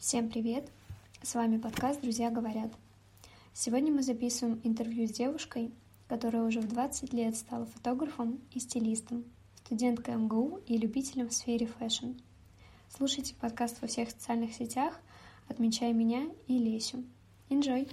[0.00, 0.64] Всем привет!
[1.22, 2.72] С вами подкаст «Друзья говорят».
[3.52, 5.72] Сегодня мы записываем интервью с девушкой,
[6.08, 9.26] которая уже в 20 лет стала фотографом и стилистом,
[9.56, 12.12] студенткой МГУ и любителем в сфере fashion.
[12.88, 14.98] Слушайте подкаст во всех социальных сетях,
[15.48, 17.04] отмечая меня и Лесю.
[17.50, 17.86] Enjoy!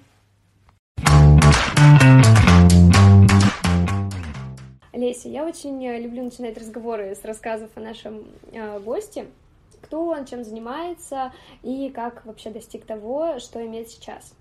[4.93, 9.27] Леся, я очень люблю начинать разговоры с рассказов о нашем э, госте,
[9.87, 11.31] кто он, чем занимается
[11.63, 14.33] и как вообще достиг того, что имеет сейчас.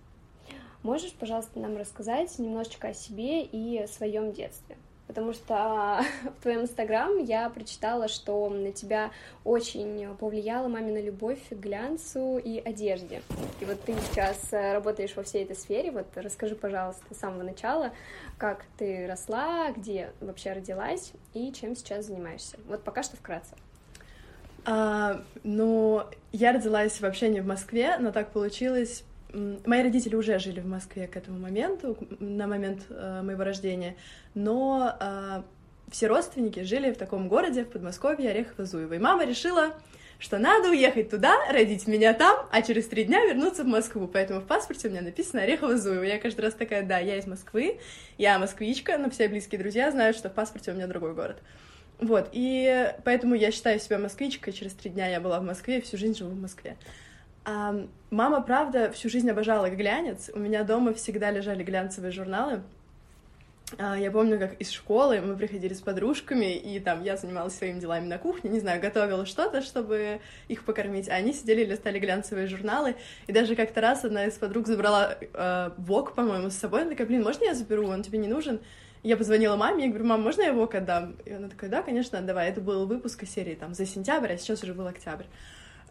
[0.83, 4.77] Можешь, пожалуйста, нам рассказать немножечко о себе и о своем детстве?
[5.07, 6.01] Потому что
[6.39, 9.13] в твоем инстаграм я прочитала, что на тебя
[9.45, 13.23] очень повлияла мамина любовь к глянцу и одежде.
[13.61, 15.93] И вот ты сейчас работаешь во всей этой сфере.
[15.93, 17.93] Вот расскажи, пожалуйста, с самого начала,
[18.37, 22.59] как ты росла, где вообще родилась и чем сейчас занимаешься.
[22.67, 23.55] Вот пока что вкратце.
[24.67, 26.03] А, ну,
[26.33, 29.05] я родилась вообще не в Москве, но так получилось.
[29.33, 33.97] Мои родители уже жили в Москве к этому моменту, на момент э, моего рождения,
[34.35, 35.43] но э,
[35.91, 38.97] все родственники жили в таком городе, в Подмосковье, Орехово-Зуево.
[38.97, 39.75] И мама решила,
[40.19, 44.09] что надо уехать туда, родить меня там, а через три дня вернуться в Москву.
[44.09, 46.05] Поэтому в паспорте у меня написано Орехово-Зуево.
[46.05, 47.79] Я каждый раз такая, да, я из Москвы,
[48.19, 51.37] я москвичка, но все близкие друзья знают, что в паспорте у меня другой город.
[51.99, 54.53] Вот, и поэтому я считаю себя москвичкой.
[54.53, 56.77] Через три дня я была в Москве всю жизнь живу в Москве.
[57.45, 57.75] А
[58.11, 60.31] мама, правда, всю жизнь обожала глянец.
[60.35, 62.63] У меня дома всегда лежали глянцевые журналы.
[63.79, 67.81] А, я помню, как из школы мы приходили с подружками, и там я занималась своими
[67.81, 71.99] делами на кухне, не знаю, готовила что-то, чтобы их покормить, а они сидели и листали
[71.99, 72.95] глянцевые журналы,
[73.27, 77.09] и даже как-то раз одна из подруг забрала э, вок, по-моему, с собой, она такая,
[77.09, 78.61] блин, можно я заберу, он тебе не нужен?
[79.07, 81.15] Я позвонила маме, я говорю, мам, можно я его отдам?
[81.25, 82.49] И она такая, да, конечно, отдавай.
[82.49, 85.27] Это был выпуск серии там за сентябрь, а сейчас уже был октябрь.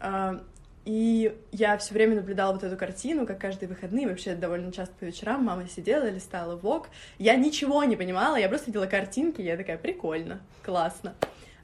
[0.02, 0.44] А,
[0.84, 5.06] и я все время наблюдала вот эту картину, как каждые выходные, вообще довольно часто по
[5.06, 6.90] вечерам мама сидела, листала вок.
[7.18, 11.16] Я ничего не понимала, я просто видела картинки, я такая, прикольно, классно.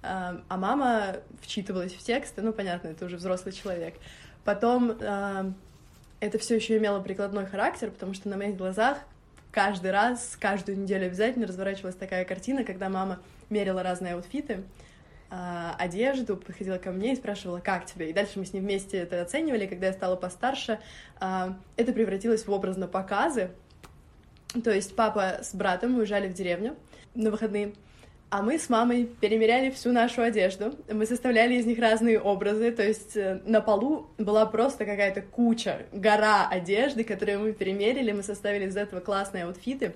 [0.03, 3.95] А, а мама вчитывалась в тексты, ну, понятно, это уже взрослый человек.
[4.45, 5.51] Потом а,
[6.21, 8.99] это все еще имело прикладной характер, потому что на моих глазах
[9.51, 13.19] каждый раз, каждую неделю обязательно разворачивалась такая картина, когда мама
[13.49, 14.63] мерила разные аутфиты,
[15.29, 18.09] а, одежду, подходила ко мне и спрашивала, как тебе.
[18.09, 19.65] И дальше мы с ней вместе это оценивали.
[19.65, 20.79] Когда я стала постарше,
[21.19, 23.51] а, это превратилось в образ на показы.
[24.63, 26.75] То есть папа с братом уезжали в деревню
[27.15, 27.73] на выходные,
[28.31, 30.73] а мы с мамой перемеряли всю нашу одежду.
[30.89, 32.71] Мы составляли из них разные образы.
[32.71, 38.13] То есть э, на полу была просто какая-то куча, гора одежды, которую мы перемерили.
[38.13, 39.95] Мы составили из этого классные аутфиты.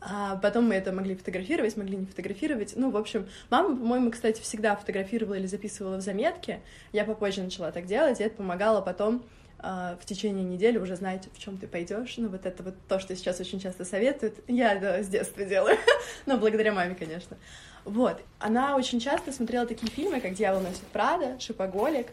[0.00, 2.74] А потом мы это могли фотографировать, могли не фотографировать.
[2.76, 6.60] Ну, в общем, мама, по-моему, кстати, всегда фотографировала или записывала в заметке.
[6.92, 9.24] Я попозже начала так делать, и это помогало потом
[9.64, 12.14] в течение недели уже знать, в чем ты пойдешь.
[12.18, 14.34] Ну, вот это вот то, что сейчас очень часто советуют.
[14.46, 15.78] Я это с детства делаю.
[16.26, 17.36] Но благодаря маме, конечно.
[17.84, 18.20] Вот.
[18.38, 22.08] Она очень часто смотрела такие фильмы, как «Дьявол носит Прада», «Шипоголик»,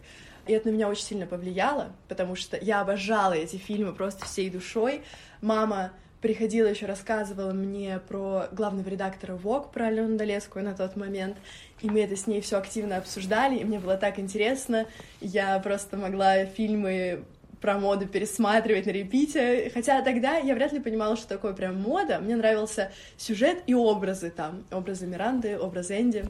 [0.47, 4.49] и это на меня очень сильно повлияло, потому что я обожала эти фильмы просто всей
[4.49, 5.03] душой.
[5.41, 5.91] Мама
[6.21, 11.37] приходила еще рассказывала мне про главного редактора ВОК, про Алену Долескую на тот момент,
[11.81, 14.85] и мы это с ней все активно обсуждали, и мне было так интересно,
[15.19, 17.23] я просто могла фильмы
[17.61, 19.71] про моду пересматривать на репите.
[19.73, 22.19] Хотя тогда я вряд ли понимала, что такое прям мода.
[22.19, 24.65] Мне нравился сюжет и образы там.
[24.71, 26.25] Образы Миранды, образ Энди.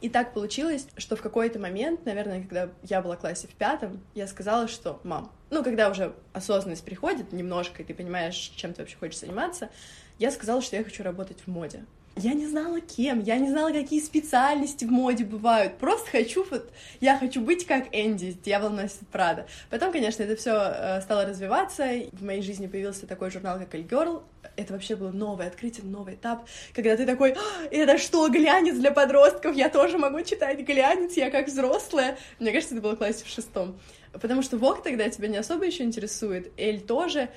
[0.00, 4.00] И так получилось, что в какой-то момент, наверное, когда я была в классе в пятом,
[4.14, 8.82] я сказала, что, мам, ну, когда уже осознанность приходит немножко, и ты понимаешь, чем ты
[8.82, 9.68] вообще хочешь заниматься,
[10.18, 11.84] я сказала, что я хочу работать в моде.
[12.18, 15.76] Я не знала кем, я не знала, какие специальности в моде бывают.
[15.76, 19.46] Просто хочу, вот, я хочу быть как Энди, дьявол носит Прада.
[19.68, 21.84] Потом, конечно, это все э, стало развиваться.
[22.12, 24.22] В моей жизни появился такой журнал, как Girl.
[24.56, 28.92] Это вообще было новое открытие, новый этап, когда ты такой, «А, это что, глянец для
[28.92, 29.54] подростков?
[29.54, 32.16] Я тоже могу читать глянец, я как взрослая.
[32.38, 33.78] Мне кажется, это было в классе в шестом.
[34.12, 37.28] Потому что Вог тогда тебя не особо еще интересует, Эль тоже,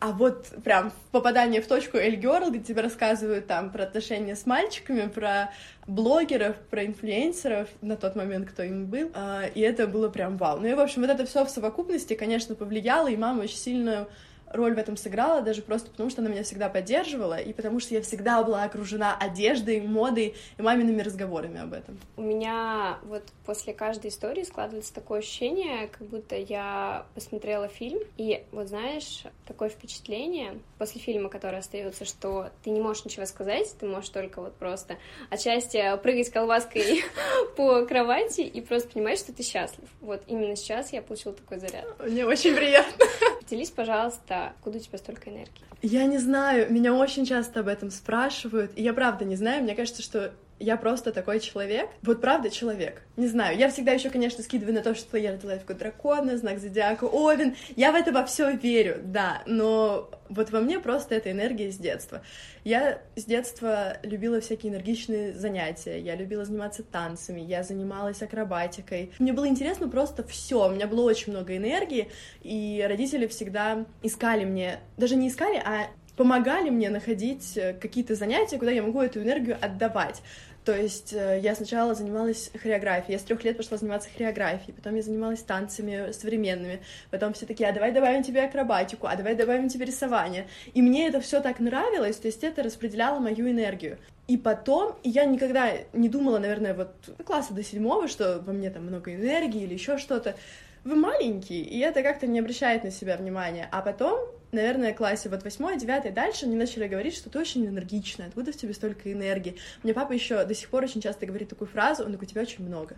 [0.00, 4.46] а вот прям попадание в точку Эль Girl, где тебе рассказывают там про отношения с
[4.46, 5.50] мальчиками, про
[5.86, 10.60] блогеров, про инфлюенсеров на тот момент, кто им был, а, и это было прям вау.
[10.60, 14.08] Ну и, в общем, вот это все в совокупности, конечно, повлияло, и мама очень сильную
[14.52, 17.94] роль в этом сыграла, даже просто потому, что она меня всегда поддерживала, и потому что
[17.94, 21.98] я всегда была окружена одеждой, модой и мамиными разговорами об этом.
[22.16, 28.44] У меня вот после каждой истории складывается такое ощущение, как будто я посмотрела фильм, и
[28.52, 33.86] вот знаешь, такое впечатление после фильма, который остается, что ты не можешь ничего сказать, ты
[33.86, 34.96] можешь только вот просто
[35.30, 37.04] отчасти прыгать колбаской
[37.56, 39.88] по кровати и просто понимаешь, что ты счастлив.
[40.00, 41.86] Вот именно сейчас я получила такой заряд.
[41.98, 43.06] Мне очень приятно.
[43.48, 45.64] Поделись, пожалуйста, откуда у тебя столько энергии?
[45.80, 49.74] Я не знаю, меня очень часто об этом спрашивают, и я правда не знаю, мне
[49.74, 51.88] кажется, что я просто такой человек.
[52.02, 53.02] Вот правда человек.
[53.16, 53.56] Не знаю.
[53.56, 57.56] Я всегда еще, конечно, скидываю на то, что я родилась в дракона, знак зодиака, Овен.
[57.76, 59.42] Я в это во все верю, да.
[59.46, 62.22] Но вот во мне просто эта энергия с детства.
[62.64, 66.00] Я с детства любила всякие энергичные занятия.
[66.00, 69.12] Я любила заниматься танцами, я занималась акробатикой.
[69.18, 70.68] Мне было интересно просто все.
[70.68, 72.10] У меня было очень много энергии,
[72.42, 75.88] и родители всегда искали мне, даже не искали, а
[76.18, 80.20] помогали мне находить э, какие-то занятия, куда я могу эту энергию отдавать.
[80.64, 84.96] То есть э, я сначала занималась хореографией, я с трех лет пошла заниматься хореографией, потом
[84.96, 86.80] я занималась танцами современными,
[87.12, 90.48] потом все такие, а давай добавим тебе акробатику, а давай добавим тебе рисование.
[90.74, 93.96] И мне это все так нравилось, то есть это распределяло мою энергию.
[94.26, 96.94] И потом я никогда не думала, наверное, вот
[97.24, 100.34] класса до седьмого, что во мне там много энергии или еще что-то.
[100.82, 103.68] Вы маленький, и это как-то не обращает на себя внимания.
[103.70, 104.18] А потом
[104.52, 108.56] наверное, классе вот восьмой, девятый, дальше они начали говорить, что ты очень энергичная, откуда в
[108.56, 109.56] тебе столько энергии.
[109.82, 112.42] Мне папа еще до сих пор очень часто говорит такую фразу, он такой, у тебя
[112.42, 112.96] очень много.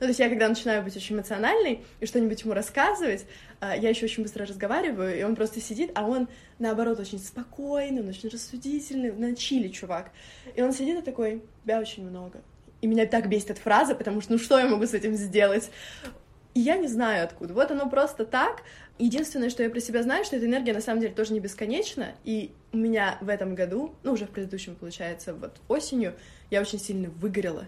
[0.00, 3.26] Ну, то есть я, когда начинаю быть очень эмоциональной и что-нибудь ему рассказывать,
[3.60, 6.26] а, я еще очень быстро разговариваю, и он просто сидит, а он,
[6.58, 10.10] наоборот, очень спокойный, он очень рассудительный, на чили чувак.
[10.56, 12.40] И он сидит и такой, тебя очень много.
[12.80, 15.70] И меня так бесит эта фраза, потому что, ну, что я могу с этим сделать?
[16.54, 17.52] И я не знаю откуда.
[17.52, 18.62] Вот оно просто так.
[19.00, 22.14] Единственное, что я про себя знаю, что эта энергия на самом деле тоже не бесконечна,
[22.22, 26.14] и у меня в этом году, ну, уже в предыдущем, получается, вот осенью,
[26.50, 27.64] я очень сильно выгорела,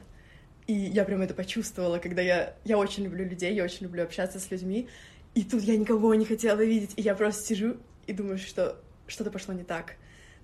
[0.67, 2.55] и я прям это почувствовала, когда я...
[2.65, 4.89] Я очень люблю людей, я очень люблю общаться с людьми,
[5.35, 8.77] и тут я никого не хотела видеть, и я просто сижу и думаю, что
[9.07, 9.95] что-то пошло не так,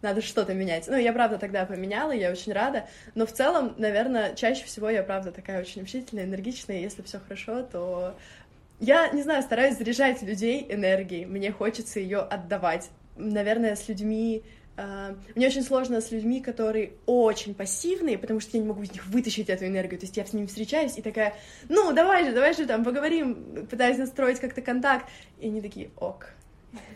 [0.00, 0.88] надо что-то менять.
[0.88, 5.02] Ну, я правда тогда поменяла, я очень рада, но в целом, наверное, чаще всего я
[5.02, 8.16] правда такая очень общительная, энергичная, и если все хорошо, то
[8.80, 12.90] я, не знаю, стараюсь заряжать людей энергией, мне хочется ее отдавать.
[13.16, 14.42] Наверное, с людьми...
[14.76, 18.92] Uh, мне очень сложно с людьми, которые очень пассивные, потому что я не могу из
[18.92, 19.98] них вытащить эту энергию.
[19.98, 21.34] То есть я с ними встречаюсь и такая,
[21.68, 25.10] ну, давай же, давай же там поговорим, пытаюсь настроить как-то контакт.
[25.40, 26.28] И они такие, ок,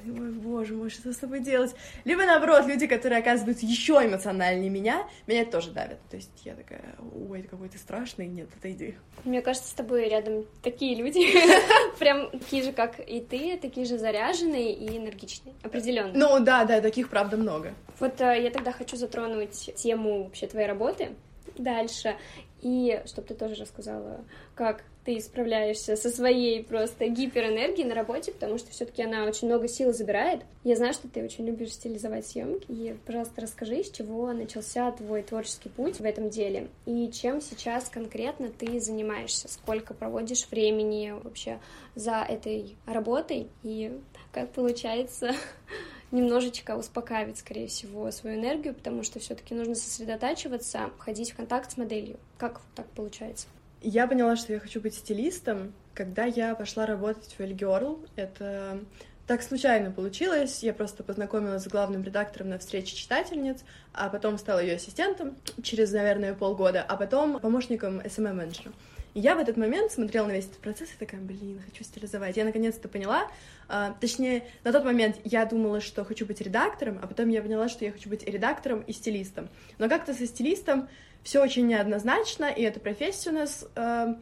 [0.05, 1.75] Ой, боже мой, что с тобой делать?
[2.05, 5.99] Либо наоборот, люди, которые оказываются еще эмоциональнее меня, меня тоже давят.
[6.11, 6.97] То есть я такая,
[7.29, 8.97] ой, какой ты страшный, нет, отойди.
[9.25, 11.21] Мне кажется, с тобой рядом такие люди,
[11.99, 16.13] прям такие же, как и ты, такие же заряженные и энергичные, определенно.
[16.15, 17.73] Ну да, да, таких правда много.
[17.99, 21.11] Вот э, я тогда хочу затронуть тему вообще твоей работы
[21.57, 22.17] дальше,
[22.61, 24.25] и чтобы ты тоже рассказала,
[24.55, 29.67] как ты справляешься со своей просто гиперэнергией на работе, потому что все-таки она очень много
[29.67, 30.43] сил забирает.
[30.63, 35.23] Я знаю, что ты очень любишь стилизовать съемки, и, пожалуйста, расскажи, с чего начался твой
[35.23, 41.59] творческий путь в этом деле, и чем сейчас конкретно ты занимаешься, сколько проводишь времени вообще
[41.97, 43.99] за этой работой, и
[44.33, 45.33] как получается
[46.13, 51.77] немножечко успокаивать, скорее всего, свою энергию, потому что все-таки нужно сосредотачиваться, входить в контакт с
[51.77, 52.19] моделью.
[52.39, 53.49] Как так получается?
[53.83, 58.09] Я поняла, что я хочу быть стилистом, когда я пошла работать в Elle Girl.
[58.15, 58.81] Это
[59.27, 60.63] так случайно получилось.
[60.63, 65.91] Я просто познакомилась с главным редактором на встрече читательниц, а потом стала ее ассистентом через,
[65.91, 68.73] наверное, полгода, а потом помощником SMM-менеджера.
[69.15, 72.37] И я в этот момент смотрела на весь этот процесс и такая, блин, хочу стилизовать.
[72.37, 73.29] Я наконец-то поняла,
[73.69, 77.69] а, точнее, на тот момент я думала, что хочу быть редактором, а потом я поняла,
[77.69, 79.49] что я хочу быть редактором и стилистом.
[79.79, 80.89] Но как-то со стилистом
[81.23, 84.15] все очень неоднозначно, и эта профессия у нас э,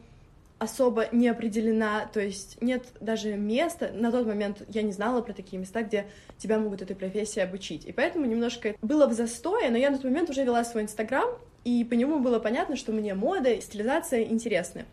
[0.59, 5.33] особо не определена, то есть нет даже места, на тот момент я не знала про
[5.33, 6.05] такие места, где
[6.37, 10.05] тебя могут этой профессии обучить, и поэтому немножко было в застое, но я на тот
[10.05, 11.29] момент уже вела свой Инстаграм,
[11.63, 14.85] и по нему было понятно, что мне мода и стилизация интересны.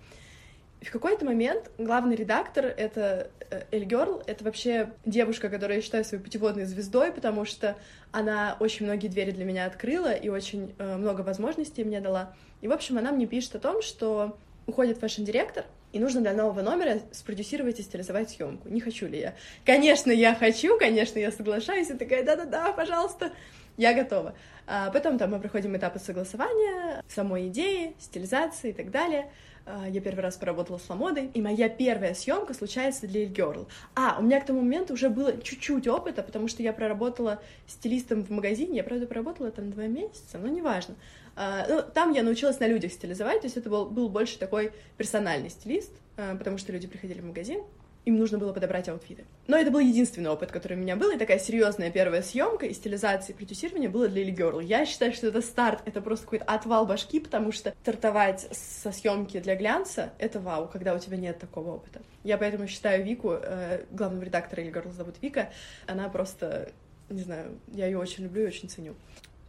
[0.81, 6.05] В какой-то момент главный редактор— это э, Эль Герл, это вообще девушка, которую я считаю
[6.05, 7.77] своей путеводной звездой, потому что
[8.13, 12.33] она очень многие двери для меня открыла и очень э, много возможностей мне дала.
[12.61, 16.63] И, в общем, она мне пишет о том, что уходит fashion-директор, и нужно для нового
[16.63, 18.69] номера спродюсировать и стилизовать съемку.
[18.69, 19.35] Не хочу ли я?
[19.65, 23.33] Конечно, я хочу, конечно, я соглашаюсь, и такая, да-да-да, пожалуйста,
[23.77, 24.35] я готова.
[24.67, 29.29] А потом там мы проходим этапы согласования, самой идеи, стилизации и так далее—
[29.89, 33.67] я первый раз поработала с Ламодой, и моя первая съемка случается для Girl.
[33.95, 38.25] А, у меня к тому моменту уже было чуть-чуть опыта, потому что я проработала стилистом
[38.25, 40.95] в магазине, я, правда, проработала там два месяца, но неважно.
[41.37, 44.73] А, ну, там я научилась на людях стилизовать, то есть это был, был больше такой
[44.97, 47.63] персональный стилист, а, потому что люди приходили в магазин,
[48.09, 49.25] им нужно было подобрать аутфиты.
[49.49, 52.73] Но это был единственный опыт, который у меня был, и такая серьезная первая съемка и
[52.73, 54.65] стилизация, и продюсирование было для Lily Girl.
[54.65, 59.39] Я считаю, что это старт, это просто какой-то отвал башки, потому что стартовать со съемки
[59.41, 62.01] для глянца— это вау, когда у тебя нет такого опыта.
[62.25, 65.51] Я поэтому считаю Вику, э, главного редактора Lily Girl зовут Вика,
[65.87, 66.73] она просто,
[67.11, 68.95] не знаю, я ее очень люблю и очень ценю.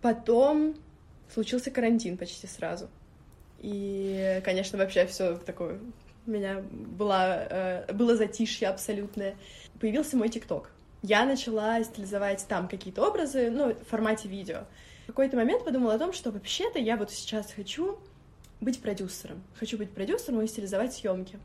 [0.01, 0.75] Потом
[1.33, 2.89] случился карантин почти сразу.
[3.59, 5.79] И, конечно, вообще все такое
[6.25, 9.35] у меня была, э, было затишье абсолютное.
[9.79, 10.71] Появился мой ТикТок.
[11.01, 14.65] Я начала стилизовать там какие-то образы, ну, в формате видео.
[15.03, 17.97] В какой-то момент подумала о том, что вообще-то я вот сейчас хочу
[18.61, 19.41] быть продюсером.
[19.57, 21.39] Хочу быть продюсером и стилизовать съемки.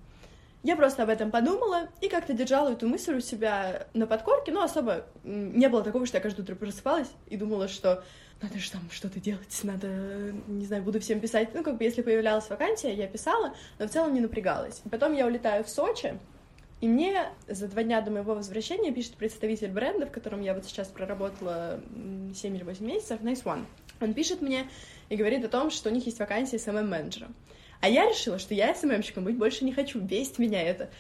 [0.65, 4.63] Я просто об этом подумала и как-то держала эту мысль у себя на подкорке, но
[4.63, 8.03] особо не было такого, что я каждое утро просыпалась и думала, что
[8.43, 9.89] надо же там что-то делать, надо,
[10.49, 11.55] не знаю, буду всем писать.
[11.55, 14.83] Ну, как бы, если появлялась вакансия, я писала, но в целом не напрягалась.
[14.91, 16.19] Потом я улетаю в Сочи,
[16.81, 20.67] и мне за два дня до моего возвращения пишет представитель бренда, в котором я вот
[20.67, 21.81] сейчас проработала
[22.35, 23.65] 7 или 8 месяцев, Nice One.
[24.01, 24.69] Он пишет мне
[25.09, 27.29] и говорит о том, что у них есть вакансия SMM-менеджера.
[27.81, 30.91] А я решила, что я SMM-щиком быть больше не хочу, бесит меня это.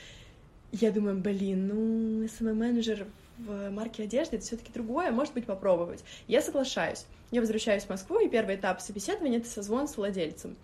[0.80, 3.06] Я думаю, блин, ну, SMM-менеджер
[3.38, 6.02] в марке одежды, это все-таки другое, может быть, попробовать.
[6.26, 7.06] Я соглашаюсь.
[7.30, 10.56] Я возвращаюсь в Москву, и первый этап собеседования— это созвон с владельцем.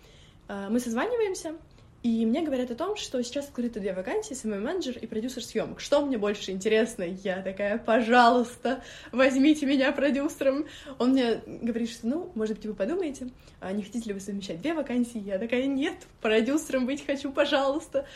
[0.48, 1.54] А, мы созваниваемся,
[2.02, 5.80] и мне говорят о том, что сейчас открыты две вакансии, самый менеджер и продюсер съемок.
[5.80, 7.04] Что мне больше интересно?
[7.04, 10.64] Я такая, пожалуйста, возьмите меня продюсером.
[10.98, 13.28] Он мне говорит, что, ну, может быть, вы подумаете,
[13.60, 15.18] а не хотите ли вы совмещать две вакансии?
[15.18, 18.06] Я такая, нет, продюсером быть хочу, пожалуйста.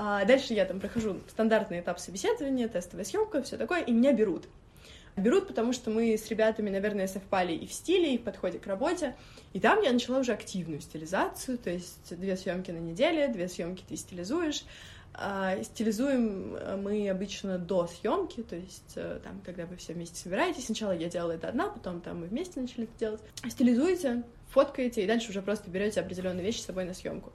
[0.00, 4.44] А дальше я там прохожу стандартный этап собеседования, тестовая съемка, все такое, и меня берут.
[5.16, 8.66] Берут, потому что мы с ребятами, наверное, совпали и в стиле, и в подходе к
[8.68, 9.16] работе.
[9.54, 13.82] И там я начала уже активную стилизацию, то есть две съемки на неделе, две съемки
[13.88, 14.62] ты стилизуешь.
[15.14, 20.66] А, стилизуем мы обычно до съемки, то есть э, там, когда вы все вместе собираетесь,
[20.66, 23.20] сначала я делала это одна, потом там мы вместе начали это делать.
[23.48, 27.32] Стилизуете, фоткаете, и дальше уже просто берете определенные вещи с собой на съемку.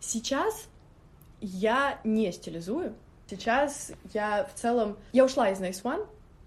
[0.00, 0.68] Сейчас
[1.40, 2.94] я не стилизую.
[3.28, 4.96] Сейчас я в целом...
[5.12, 6.06] Я ушла из Nice One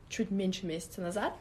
[0.09, 1.33] чуть меньше месяца назад,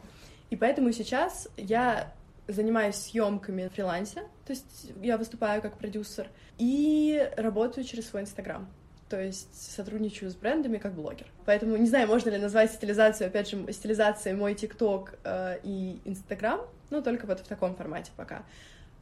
[0.50, 2.12] и поэтому сейчас я
[2.46, 6.28] занимаюсь съемками на фрилансе, то есть я выступаю как продюсер,
[6.58, 8.68] и работаю через свой Инстаграм.
[9.08, 11.26] То есть сотрудничаю с брендами как блогер.
[11.44, 16.60] Поэтому не знаю, можно ли назвать стилизацию, опять же, стилизацией мой ТикТок э, и Инстаграм,
[16.90, 18.44] ну, только вот в таком формате пока.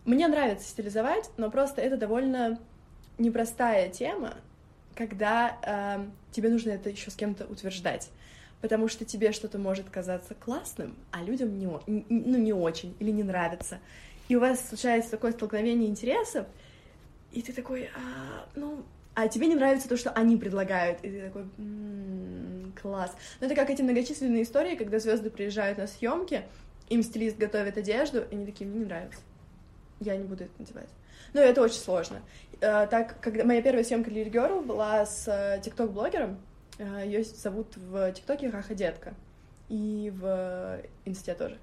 [0.04, 2.58] Мне нравится стилизовать, но просто это довольно
[3.18, 4.34] непростая тема,
[4.94, 8.10] когда э, тебе нужно это еще с кем-то утверждать.
[8.60, 13.22] Потому что тебе что-то может казаться классным, а людям не, ну, не очень или не
[13.22, 13.78] нравится.
[14.28, 16.46] И у вас случается такое столкновение интересов,
[17.30, 18.84] и ты такой, а, ну,
[19.14, 23.14] а тебе не нравится то, что они предлагают, и ты такой, м-м, класс.
[23.40, 26.42] Но это как эти многочисленные истории, когда звезды приезжают на съемки,
[26.88, 29.20] им стилист готовит одежду, и они такие, мне не нравится,
[30.00, 30.88] я не буду это надевать.
[31.34, 32.22] Ну, это очень сложно.
[32.60, 36.38] Э, так, когда моя первая съемка для Girl была с э, тикток-блогером,
[36.78, 39.14] э, ее зовут в ТикТоке Хаха Детка,
[39.68, 41.58] и в Инсте тоже.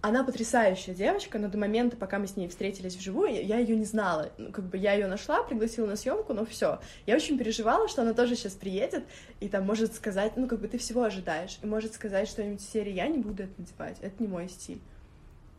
[0.00, 3.84] Она потрясающая девочка, но до момента, пока мы с ней встретились вживую, я ее не
[3.84, 4.30] знала.
[4.38, 6.78] Ну, как бы я ее нашла, пригласила на съемку, но все.
[7.04, 9.02] Я очень переживала, что она тоже сейчас приедет
[9.40, 12.72] и там может сказать, ну как бы ты всего ожидаешь, и может сказать что-нибудь в
[12.72, 14.80] серии «Я не буду это надевать, это не мой стиль»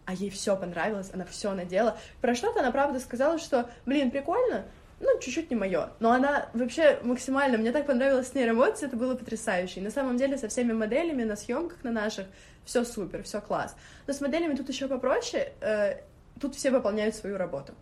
[0.09, 1.95] а ей все понравилось, она все надела.
[2.19, 4.65] Про что-то она, правда, сказала, что, блин, прикольно,
[4.99, 5.91] ну, чуть-чуть не мое.
[5.99, 9.81] Но она вообще максимально, мне так понравилось с ней работать, это было потрясающе.
[9.81, 12.25] И на самом деле со всеми моделями на съемках на наших
[12.65, 13.75] все супер, все класс.
[14.07, 16.01] Но с моделями тут еще попроще, э,
[16.41, 17.75] тут все выполняют свою работу.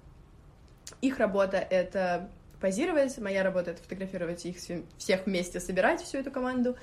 [0.99, 2.29] Их работа— это
[2.59, 4.57] позировать, моя работа— это фотографировать их
[4.97, 6.75] всех вместе, собирать всю эту команду.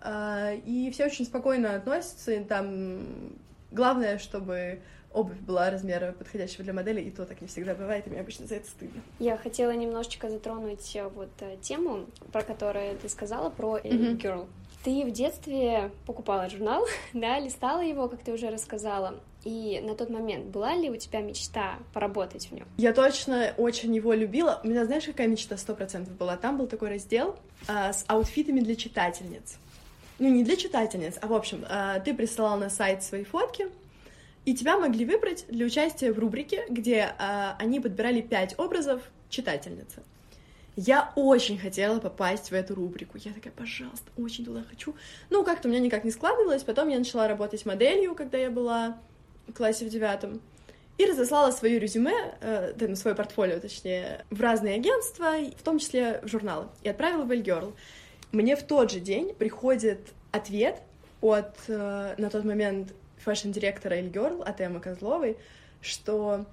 [0.00, 3.32] Э, и все очень спокойно относятся, и там
[3.72, 4.80] Главное, чтобы
[5.12, 8.46] обувь была размера подходящего для модели, и то так не всегда бывает, и мне обычно
[8.46, 9.00] за это стыдно.
[9.18, 14.18] Я хотела немножечко затронуть э, вот э, тему, про которую ты сказала, про mm-hmm.
[14.18, 14.46] Girl.
[14.84, 19.20] Ты в детстве покупала журнал, да, листала его, как ты уже рассказала.
[19.44, 22.66] И на тот момент была ли у тебя мечта поработать в нем?
[22.76, 24.60] Я точно очень его любила.
[24.62, 26.36] У меня, знаешь, какая мечта сто процентов была?
[26.36, 27.36] Там был такой раздел
[27.66, 29.58] а, с аутфитами для читательниц
[30.22, 33.66] ну не для читательниц, а в общем, э, ты присылал на сайт свои фотки,
[34.44, 40.02] и тебя могли выбрать для участия в рубрике, где э, они подбирали пять образов читательницы.
[40.76, 43.18] Я очень хотела попасть в эту рубрику.
[43.18, 44.94] Я такая, пожалуйста, очень туда хочу.
[45.28, 46.62] Ну, как-то у меня никак не складывалось.
[46.62, 48.96] Потом я начала работать моделью, когда я была
[49.48, 50.40] в классе в девятом.
[50.98, 55.78] И разослала свое резюме, э, да, ну, свое портфолио, точнее, в разные агентства, в том
[55.78, 56.68] числе в журналы.
[56.82, 57.74] И отправила в Elle Girl.
[58.32, 60.80] Мне в тот же день приходит ответ
[61.20, 65.36] от, э, на тот момент, fashion-директора Elle Girl, от Эммы Козловой,
[65.82, 66.46] что,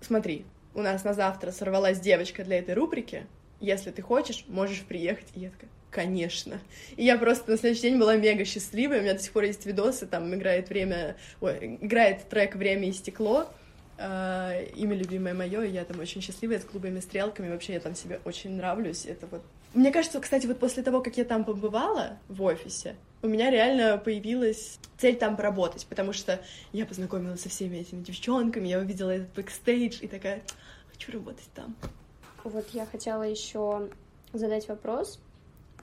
[0.00, 3.26] смотри, у нас на завтра сорвалась девочка для этой рубрики,
[3.60, 5.26] если ты хочешь, можешь приехать.
[5.34, 6.60] И я такая, конечно.
[6.96, 9.66] И я просто на следующий день была мега счастливой, у меня до сих пор есть
[9.66, 13.48] видосы, там играет время, ой, играет трек «Время и стекло»,
[14.00, 17.50] Э, имя любимое мое, и я там очень счастливая с голубыми стрелками.
[17.50, 19.04] Вообще я там себе очень нравлюсь.
[19.06, 19.42] Это вот.
[19.74, 23.98] Мне кажется, кстати, вот после того, как я там побывала в офисе, у меня реально
[23.98, 26.40] появилась цель там поработать, потому что
[26.72, 30.42] я познакомилась со всеми этими девчонками, я увидела этот бэкстейдж и такая,
[30.90, 31.76] хочу работать там.
[32.44, 33.88] Вот я хотела еще
[34.32, 35.20] задать вопрос.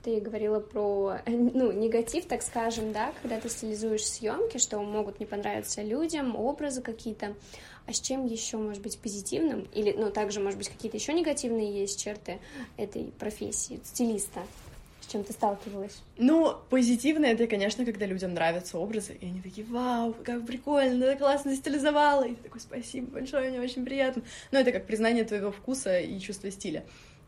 [0.04, 5.26] Ты говорила про, ну, негатив, так скажем, да, когда ты стилизуешь съемки, что могут не
[5.26, 7.34] понравиться людям, образы какие-то.
[7.88, 9.68] А с чем еще может быть позитивным?
[9.74, 12.40] Или, ну, также, может быть, какие-то еще негативные есть черты
[12.78, 14.42] этой профессии, стилиста?
[15.02, 16.02] С чем ты сталкивалась?
[16.18, 21.16] Ну, позитивно это, конечно, когда людям нравятся образы, и они такие, вау, как прикольно, ты
[21.16, 24.24] классно стилизовала, и ты такой, спасибо большое, мне очень приятно.
[24.52, 26.84] Но это как признание твоего вкуса и чувства стиля.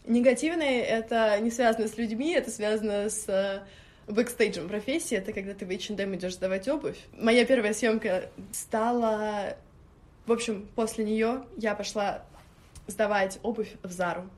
[0.08, 3.62] Негативные— это не связано с людьми, это связано с э,
[4.08, 6.98] бэкстейджем профессии, это когда ты в H&M идешь сдавать обувь.
[7.14, 9.56] Моя первая съемка стала...
[10.28, 12.22] В общем, после нее я пошла
[12.86, 14.30] сдавать обувь в Зару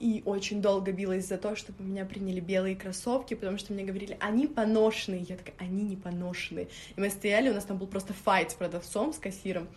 [0.00, 4.16] и очень долго билась за то, чтобы меня приняли белые кроссовки, потому что мне говорили,
[4.18, 5.26] они поношенные.
[5.28, 6.68] Я такая, они не поношенные.
[6.96, 9.68] И мы стояли, у нас там был просто файт с продавцом, с кассиром.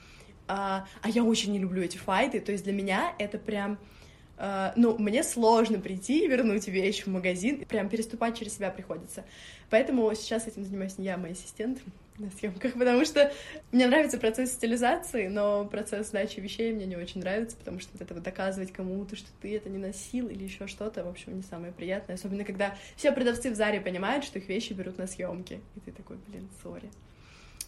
[0.48, 3.78] А, а я очень не люблю эти файты, то есть для меня это прям...
[4.38, 9.26] Uh, ну, мне сложно прийти и вернуть вещь в магазин, прям переступать через себя приходится.
[9.70, 11.80] Поэтому сейчас этим занимаюсь не я, а мой ассистент
[12.20, 13.32] на съемках, потому что
[13.72, 18.02] мне нравится процесс стилизации, но процесс сдачи вещей мне не очень нравится, потому что вот
[18.02, 21.44] это вот доказывать кому-то, что ты это не носил или еще что-то, в общем, не
[21.44, 25.62] самое приятное, особенно когда все продавцы в Заре понимают, что их вещи берут на съемки,
[25.76, 26.90] и ты такой, блин, сори.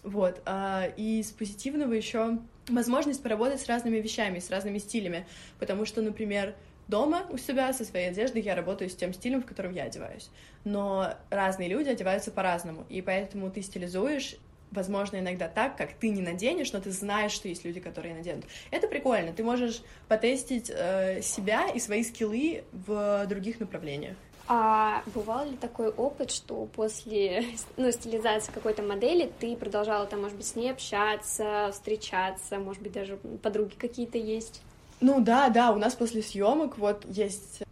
[0.02, 5.26] Вот, а, и из позитивного еще возможность поработать с разными вещами, с разными стилями,
[5.60, 6.54] потому что, например,
[6.92, 10.28] дома у себя со своей одеждой я работаю с тем стилем, в котором я одеваюсь.
[10.64, 14.36] Но разные люди одеваются по-разному, и поэтому ты стилизуешь
[14.70, 18.46] возможно, иногда так, как ты не наденешь, но ты знаешь, что есть люди, которые наденут.
[18.70, 19.34] Это прикольно.
[19.34, 24.16] Ты можешь потестить э, себя и свои скиллы в других направлениях.
[24.48, 27.44] А бывал ли такой опыт, что после
[27.76, 32.92] ну, стилизации какой-то модели ты продолжала там, может быть, с ней общаться, встречаться, может быть,
[32.92, 34.62] даже подруги какие-то есть?
[35.02, 37.64] Ну да, да, у нас после съемок вот есть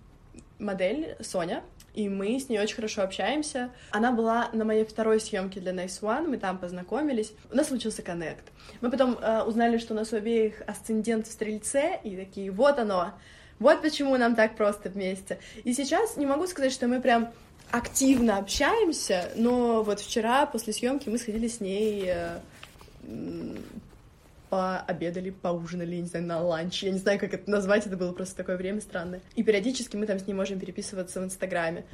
[0.58, 1.62] модель Соня,
[1.94, 3.70] и мы с ней очень хорошо общаемся.
[3.92, 7.32] Она была на моей второй съемке для Nice One, мы там познакомились.
[7.52, 8.50] У нас случился коннект.
[8.80, 12.80] Мы потом э, узнали, что у нас у обеих асцендент в Стрельце, и такие, вот
[12.80, 13.12] оно,
[13.60, 15.38] вот почему нам так просто вместе.
[15.62, 17.30] И сейчас не могу сказать, что мы прям
[17.70, 22.40] активно общаемся, но вот вчера после съемки мы сходили с ней э,
[24.50, 26.82] пообедали, поужинали, не знаю, на ланч.
[26.82, 29.20] Я не знаю, как это назвать, это было просто такое время странное.
[29.36, 31.84] И периодически мы там с ней можем переписываться в Инстаграме.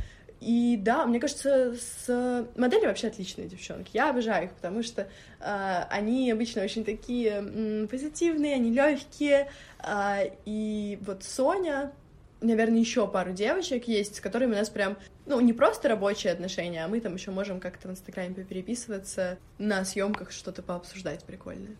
[0.40, 3.90] И да, мне кажется, с модели вообще отличные девчонки.
[3.94, 5.08] Я обожаю их, потому что
[5.40, 9.48] э, они обычно очень такие м, позитивные, они легкие.
[9.82, 11.92] Э, и вот Соня,
[12.42, 16.84] наверное, еще пару девочек есть, с которыми у нас прям, ну, не просто рабочие отношения,
[16.84, 21.76] а мы там еще можем как-то в Инстаграме попереписываться, на съемках что-то пообсуждать прикольное.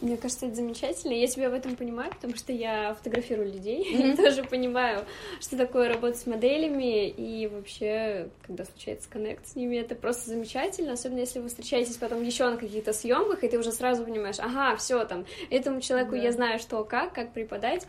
[0.00, 1.12] Мне кажется, это замечательно.
[1.12, 3.86] Я тебя в этом понимаю, потому что я фотографирую людей.
[3.92, 4.16] Mm-hmm.
[4.16, 5.04] Я тоже понимаю,
[5.40, 7.08] что такое работать с моделями.
[7.08, 10.94] И вообще, когда случается коннект с ними, это просто замечательно.
[10.94, 14.74] Особенно если вы встречаетесь потом еще на каких-то съемках, и ты уже сразу понимаешь, ага,
[14.76, 16.24] все там, этому человеку yeah.
[16.24, 17.86] я знаю, что как, как преподать.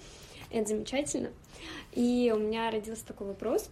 [0.51, 1.29] Это замечательно.
[1.93, 3.69] И у меня родился такой вопрос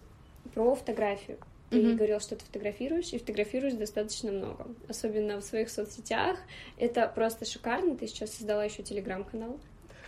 [0.54, 1.38] про фотографию.
[1.70, 1.94] Ты mm-hmm.
[1.94, 4.66] говорил, что ты фотографируешь, и фотографируешь достаточно много.
[4.88, 6.36] Особенно в своих соцсетях.
[6.78, 7.96] Это просто шикарно.
[7.96, 9.58] Ты сейчас создала еще телеграм-канал.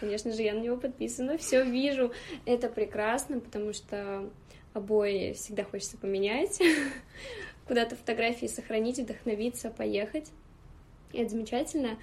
[0.01, 2.13] Конечно же, я на него подписана, все вижу.
[2.45, 4.29] Это прекрасно, потому что
[4.75, 6.61] обои всегда хочется поменять,
[7.69, 10.29] куда-то фотографии сохранить, вдохновиться, поехать.
[11.13, 11.99] И это замечательно.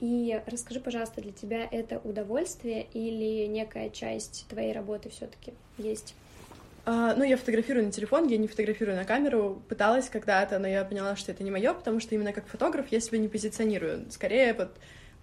[0.00, 6.14] И расскажи, пожалуйста, для тебя это удовольствие или некая часть твоей работы все-таки есть?
[6.86, 9.62] Uh, ну, я фотографирую на телефон, я не фотографирую на камеру.
[9.70, 13.00] Пыталась когда-то, но я поняла, что это не мое, потому что именно как фотограф я
[13.00, 14.04] себя не позиционирую.
[14.10, 14.76] Скорее, вот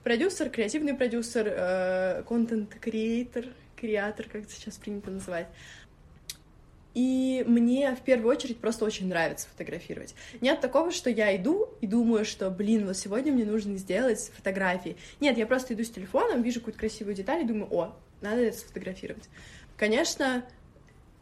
[0.03, 3.45] продюсер, креативный продюсер, контент-креатор,
[3.75, 5.47] креатор, как это сейчас принято называть.
[6.95, 10.15] И мне в первую очередь просто очень нравится фотографировать.
[10.41, 14.97] Нет такого, что я иду и думаю, что, блин, вот сегодня мне нужно сделать фотографии.
[15.19, 18.57] Нет, я просто иду с телефоном, вижу какую-то красивую деталь и думаю, о, надо это
[18.57, 19.29] сфотографировать.
[19.77, 20.43] Конечно,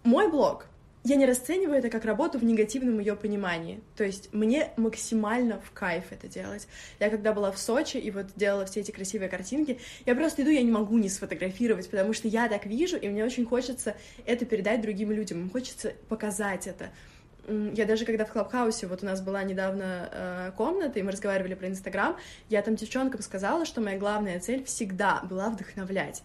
[0.04, 0.66] мой блог
[1.04, 3.82] я не расцениваю это как работу в негативном ее понимании.
[3.96, 6.68] То есть мне максимально в кайф это делать.
[7.00, 10.52] Я когда была в Сочи и вот делала все эти красивые картинки, я просто иду,
[10.52, 14.46] я не могу не сфотографировать, потому что я так вижу, и мне очень хочется это
[14.46, 16.90] передать другим людям, хочется показать это.
[17.48, 21.56] Я даже когда в Клабхаусе, вот у нас была недавно э, комната, и мы разговаривали
[21.56, 22.16] про Инстаграм,
[22.50, 26.22] я там девчонкам сказала, что моя главная цель всегда была вдохновлять.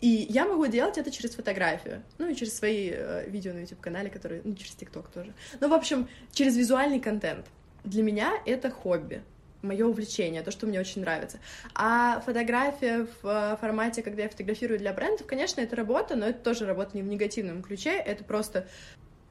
[0.00, 4.08] И я могу делать это через фотографию, ну и через свои э, видео на YouTube-канале,
[4.08, 5.34] которые, ну, через ТикТок тоже.
[5.60, 7.46] Ну, в общем, через визуальный контент.
[7.84, 9.22] Для меня это хобби,
[9.62, 11.38] мое увлечение, то, что мне очень нравится.
[11.74, 16.38] А фотография в э, формате, когда я фотографирую для брендов, конечно, это работа, но это
[16.38, 18.66] тоже работа не в негативном ключе, это просто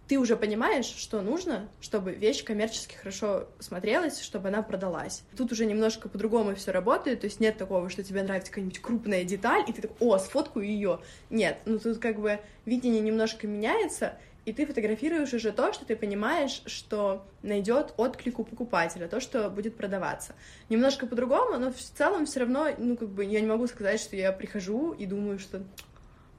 [0.09, 5.21] ты уже понимаешь, что нужно, чтобы вещь коммерчески хорошо смотрелась, чтобы она продалась.
[5.37, 9.23] Тут уже немножко по-другому все работает, то есть нет такого, что тебе нравится какая-нибудь крупная
[9.23, 10.99] деталь, и ты так, о, сфоткаю ее.
[11.29, 15.95] Нет, ну тут как бы видение немножко меняется, и ты фотографируешь уже то, что ты
[15.95, 20.33] понимаешь, что найдет отклик у покупателя, то, что будет продаваться.
[20.69, 24.15] Немножко по-другому, но в целом все равно, ну, как бы, я не могу сказать, что
[24.15, 25.61] я прихожу и думаю, что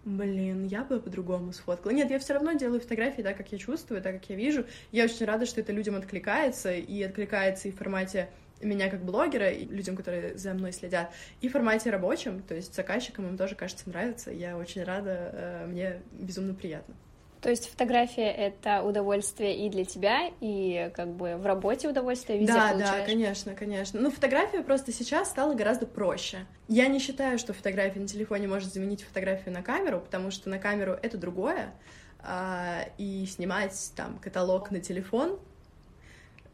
[0.05, 1.93] Блин, я бы по-другому сфоткала.
[1.93, 4.65] Нет, я все равно делаю фотографии так, как я чувствую, так, как я вижу.
[4.93, 8.31] Я очень рада, что это людям откликается, и откликается и в формате
[8.63, 12.75] меня как блогера, и людям, которые за мной следят, и в формате рабочем, то есть
[12.75, 14.31] заказчикам им тоже, кажется, нравится.
[14.31, 16.95] Я очень рада, э, мне безумно приятно.
[17.41, 22.53] То есть фотография— это удовольствие и для тебя, и как бы в работе удовольствие везде
[22.53, 23.01] Да, получаешь.
[23.01, 24.01] да, конечно, конечно.
[24.01, 26.47] Ну, фотография просто сейчас стала гораздо проще.
[26.69, 30.59] Я не считаю, что фотография на телефоне может заменить фотографию на камеру, потому что на
[30.59, 31.73] камеру это другое,
[32.19, 35.39] а, и снимать там каталог на телефон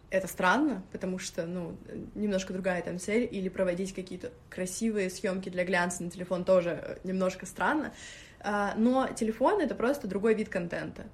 [0.09, 1.77] это странно, потому что, ну,
[2.15, 7.45] немножко другая там цель, или проводить какие-то красивые съемки для глянца на телефон тоже немножко
[7.45, 7.93] странно.
[8.41, 11.05] А, но телефон— это просто другой вид контента.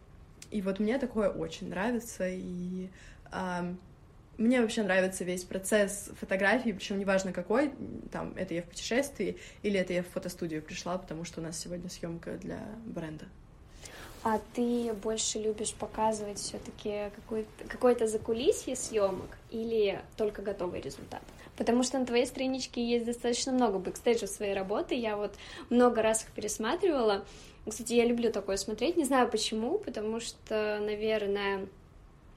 [0.51, 2.89] И вот мне такое очень нравится, и
[4.39, 7.73] мне вообще нравится весь процесс фотографии, причем неважно какой,
[8.11, 11.59] там, это я в путешествии или это я в фотостудию пришла, потому что у нас
[11.59, 13.27] сегодня съемка для бренда.
[14.25, 17.11] А ты больше любишь показывать все-таки
[17.69, 21.23] какое-то закулисье съемок или только готовый результат?
[21.57, 24.95] Потому что на твоей страничке есть достаточно много бэкстейджа своей работы.
[24.95, 25.35] Я вот
[25.71, 27.25] много раз их пересматривала.
[27.69, 28.97] Кстати, я люблю такое смотреть.
[28.97, 31.67] Не знаю почему, потому что, наверное,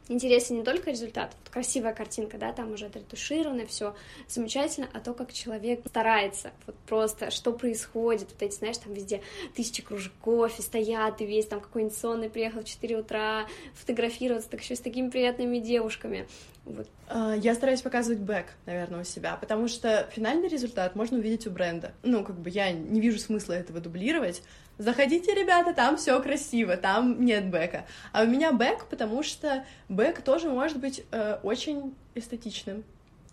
[0.08, 3.96] интересен не только результат, вот красивая картинка, да, там уже отретушировано, все
[4.28, 9.22] замечательно, а то, как человек старается, вот просто, что происходит, вот эти, знаешь, там везде
[9.56, 14.62] тысячи кружков, и стоят, и весь там какой-нибудь сонный приехал в 4 утра фотографироваться, так
[14.62, 16.28] еще с такими приятными девушками,
[16.66, 16.88] вот.
[17.08, 21.52] А, я стараюсь показывать бэк, наверное, у себя, потому что финальный результат можно увидеть у
[21.52, 21.94] бренда.
[22.02, 24.42] Ну, как бы я не вижу смысла этого дублировать,
[24.78, 27.86] Заходите, ребята, там все красиво, там нет бэка.
[28.12, 32.84] А у меня бэк, потому что бэк тоже может быть э, очень эстетичным,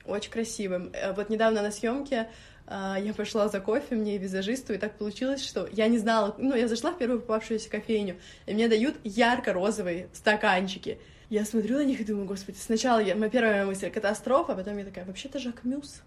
[0.05, 0.91] очень красивым.
[0.93, 2.29] Э, вот недавно на съемке
[2.69, 6.55] э, я пошла за кофе, мне визажисту, и так получилось, что я не знала, ну,
[6.55, 10.99] я зашла в первую попавшуюся кофейню, и мне дают ярко-розовые стаканчики.
[11.29, 14.79] Я смотрю на них и думаю, господи, сначала я, моя первая мысль— катастрофа, а потом
[14.79, 16.03] я такая, вообще-то Jacquemus.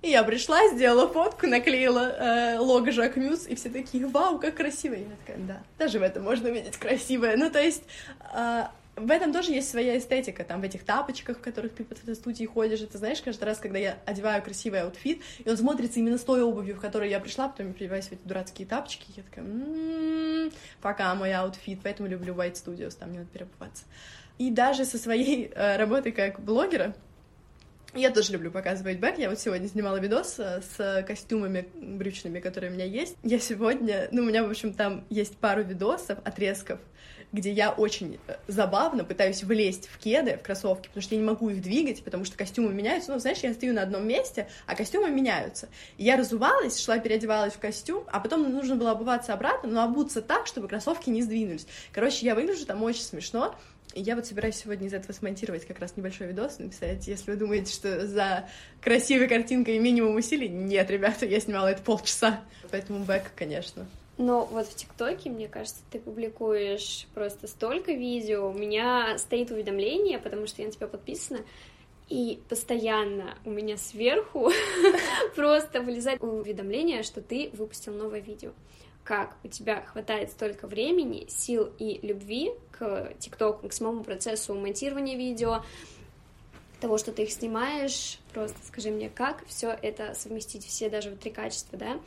[0.00, 4.94] И я пришла, сделала фотку, наклеила э, лого Jacquemus, и все такие, вау, как красиво.
[4.94, 7.36] И я такая, да, даже в этом можно увидеть красивое.
[7.36, 7.82] Ну, то есть,
[8.32, 11.96] э, в этом тоже есть своя эстетика, там, в этих тапочках, в которых ты по
[11.96, 16.18] фотостудии ходишь, это, знаешь, каждый раз, когда я одеваю красивый outfit, и он смотрится именно
[16.18, 19.24] с той обувью, в которой я пришла, потом я переодеваюсь в эти дурацкие тапочки, я
[19.24, 23.84] такая, м-м-м, пока мой outfit, поэтому люблю White Studios, там не надо переобуваться.
[24.38, 26.94] И даже со своей э, работой как блогера,
[27.94, 29.18] я тоже люблю показывать бэк.
[29.18, 33.16] Я вот сегодня снимала видос э, с костюмами брючными, которые у меня есть.
[33.22, 36.80] Я сегодня, ну, у меня, в общем, там есть пару видосов, отрезков,
[37.32, 41.26] где я очень э, забавно пытаюсь влезть в кеды, в кроссовки, потому что я не
[41.26, 43.12] могу их двигать, потому что костюмы меняются.
[43.12, 45.68] Ну, знаешь, я стою на одном месте, а костюмы меняются.
[45.96, 50.46] Я разувалась, шла, переодевалась в костюм, а потом нужно было обуваться обратно, но обуться так,
[50.46, 51.66] чтобы кроссовки не сдвинулись.
[51.92, 53.56] Короче, я выгляжу там очень смешно.
[53.98, 57.72] Я вот собираюсь сегодня из этого смонтировать как раз небольшой видос, написать, если вы думаете,
[57.72, 58.48] что за
[58.80, 63.86] красивой картинкой минимум усилий, нет, ребята, я снимала это полчаса, поэтому бэк, конечно.
[64.16, 70.20] Но вот в ТикТоке, мне кажется, ты публикуешь просто столько видео, у меня стоит уведомление,
[70.20, 71.40] потому что я на тебя подписана,
[72.08, 74.50] и постоянно у меня сверху
[75.34, 78.52] просто вылезает уведомление, что ты выпустил новое видео
[79.08, 85.16] как у тебя хватает столько времени, сил и любви к ТикТоку, к самому процессу монтирования
[85.16, 85.62] видео,
[86.78, 91.20] того, что ты их снимаешь, просто скажи мне, как все это совместить, все даже вот
[91.20, 91.98] три качества, да,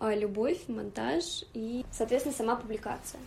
[0.00, 3.20] а, любовь, монтаж и, соответственно, сама публикация.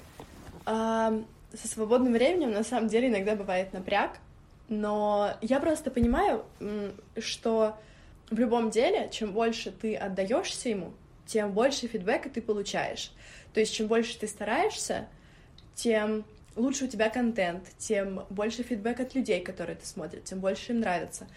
[0.66, 1.14] А,
[1.54, 4.18] со свободным временем на самом деле иногда бывает напряг,
[4.68, 6.44] но я просто понимаю,
[7.18, 7.78] что
[8.30, 10.92] в любом деле, чем больше ты отдаешься ему,
[11.26, 13.12] тем больше фидбэка ты получаешь.
[13.54, 15.08] То есть, чем больше ты стараешься,
[15.76, 20.74] тем лучше у тебя контент, тем больше фидбэк от людей, которые ты смотришь, тем больше
[20.74, 21.28] им нравится.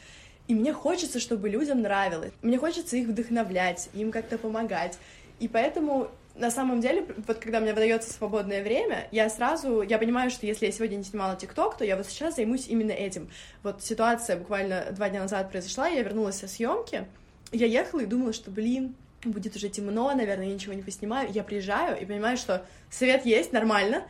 [0.46, 2.32] И мне хочется, чтобы людям нравилось.
[2.42, 4.98] Мне хочется их вдохновлять, им как-то помогать.
[5.40, 10.30] И поэтому на самом деле, вот когда мне выдается свободное время, я сразу, я понимаю,
[10.30, 13.30] что если я сегодня не снимала ТикТок, то я вот сейчас займусь именно этим.
[13.62, 17.06] Вот ситуация буквально два дня назад произошла, я вернулась со съемки,
[17.52, 18.96] я ехала и думала, что, блин,
[19.32, 21.30] будет уже темно, наверное, я ничего не поснимаю.
[21.32, 24.04] Я приезжаю и понимаю, что свет есть, нормально,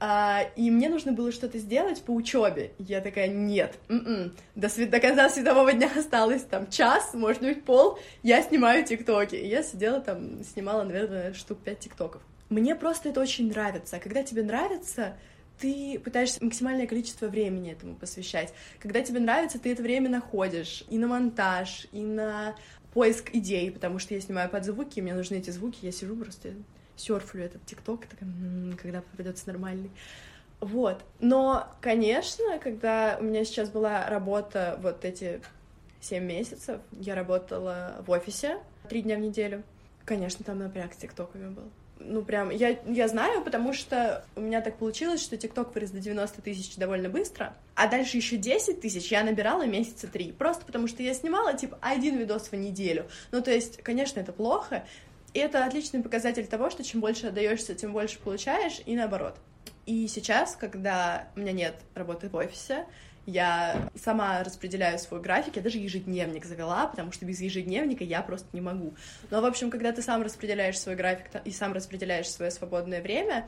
[0.00, 2.72] а, и мне нужно было что-то сделать по учебе.
[2.78, 4.32] Я такая, нет, м-м.
[4.54, 4.90] До, свет...
[4.90, 9.34] до конца светового дня осталось там час, может быть, пол, я снимаю тиктоки.
[9.34, 12.22] И я сидела там, снимала, наверное, штук пять тиктоков.
[12.48, 13.96] Мне просто это очень нравится.
[13.96, 15.16] А когда тебе нравится,
[15.58, 18.54] ты пытаешься максимальное количество времени этому посвящать.
[18.78, 22.54] Когда тебе нравится, ты это время находишь и на монтаж, и на
[22.94, 26.50] поиск идей, потому что я снимаю под звуки, мне нужны эти звуки, я сижу просто
[26.96, 28.06] серфлю этот ТикТок,
[28.80, 29.90] когда попадется нормальный.
[30.60, 31.04] Вот.
[31.20, 35.40] Но, конечно, когда у меня сейчас была работа вот эти
[36.00, 39.62] семь месяцев, я работала в офисе три дня в неделю.
[40.04, 41.70] Конечно, там напряг с ТикТоками был.
[42.00, 45.98] Ну, прям, я, я знаю, потому что у меня так получилось, что ТикТок вырос до
[45.98, 50.86] 90 тысяч довольно быстро, а дальше еще 10 тысяч я набирала месяца три, просто потому
[50.86, 53.08] что я снимала, типа, один видос в неделю.
[53.32, 54.84] Ну, то есть, конечно, это плохо,
[55.34, 59.36] и это отличный показатель того, что чем больше отдаешься, тем больше получаешь, и наоборот.
[59.86, 62.86] И сейчас, когда у меня нет работы в офисе,
[63.28, 68.48] я сама распределяю свой график, я даже ежедневник завела, потому что без ежедневника я просто
[68.54, 68.94] не могу.
[69.30, 73.46] Но, в общем, когда ты сам распределяешь свой график и сам распределяешь свое свободное время,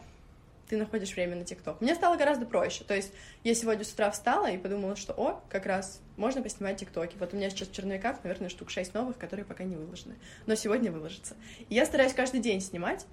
[0.69, 1.81] ты находишь время на ТикТок.
[1.81, 2.85] Мне стало гораздо проще.
[2.85, 3.13] То есть
[3.43, 7.17] я сегодня с утра встала и подумала, что, о, как раз можно поснимать ТикТоки.
[7.19, 10.15] Вот у меня сейчас в черновиках, наверное, штук 6 новых, которые пока не выложены.
[10.45, 11.35] Но сегодня выложится.
[11.71, 13.07] И я стараюсь каждый день снимать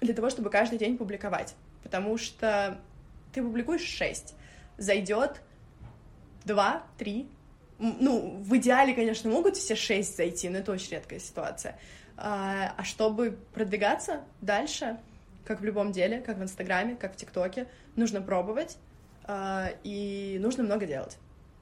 [0.00, 1.54] для того, чтобы каждый день публиковать.
[1.84, 2.76] Потому что
[3.32, 4.34] ты публикуешь 6,
[4.76, 5.40] зайдет
[6.44, 7.28] 2, 3,
[7.78, 11.78] ну, в идеале, конечно, могут все шесть зайти, но это очень редкая ситуация.
[12.16, 14.98] А, а чтобы продвигаться дальше,
[15.44, 18.76] как в любом деле, как в Инстаграме, как в ТикТоке, нужно пробовать
[19.26, 21.16] э, и нужно много делать.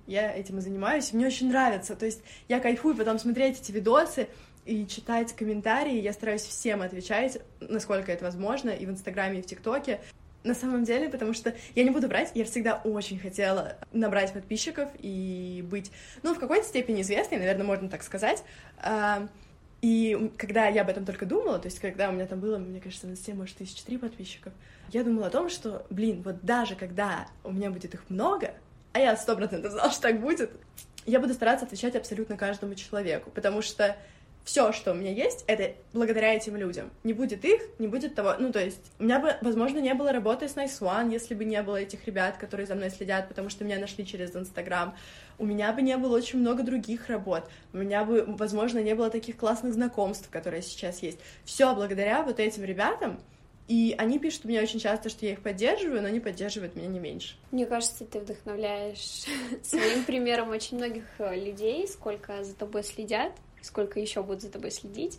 [0.07, 4.29] Я этим и занимаюсь, мне очень нравится, то есть я кайфую потом смотреть эти видосы
[4.65, 9.47] и читать комментарии, я стараюсь всем отвечать, насколько это возможно, и в Инстаграме, и в
[9.47, 10.01] ТикТоке,
[10.45, 14.89] на самом деле, потому что я не буду брать, я всегда очень хотела набрать подписчиков
[14.99, 15.91] и быть,
[16.23, 18.45] ну, в какой-то степени известной, наверное, можно так сказать.
[18.79, 19.29] А,
[19.83, 22.81] и когда я об этом только думала, то есть когда у меня там было, мне
[22.81, 24.53] кажется, на 7, может, тысяч три подписчиков,
[24.93, 28.55] я думала о том, что, блин, вот даже когда у меня будет их много,
[28.93, 30.51] а я сто процентов знала, что так будет,
[31.07, 33.97] я буду стараться отвечать абсолютно каждому человеку, потому что
[34.49, 36.91] все, что у меня есть, это благодаря этим людям.
[37.05, 38.33] Не будет их, не будет того.
[38.39, 41.45] Ну, то есть, у меня бы, возможно, не было работы с Nice One, если бы
[41.45, 44.97] не было этих ребят, которые за мной следят, потому что меня нашли через Инстаграм.
[45.37, 47.47] У меня бы не было очень много других работ.
[47.75, 51.19] У меня бы, возможно, не было таких классных знакомств, которые сейчас есть.
[51.45, 53.21] Все благодаря вот этим ребятам.
[53.67, 56.99] И они пишут мне очень часто, что я их поддерживаю, но они поддерживают меня не
[56.99, 57.37] меньше.
[57.51, 59.27] Мне кажется, ты вдохновляешь
[59.63, 63.33] своим примером очень многих э, людей, сколько за тобой следят,
[63.63, 65.19] сколько еще будут за тобой следить,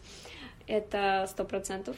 [0.68, 1.96] это сто процентов.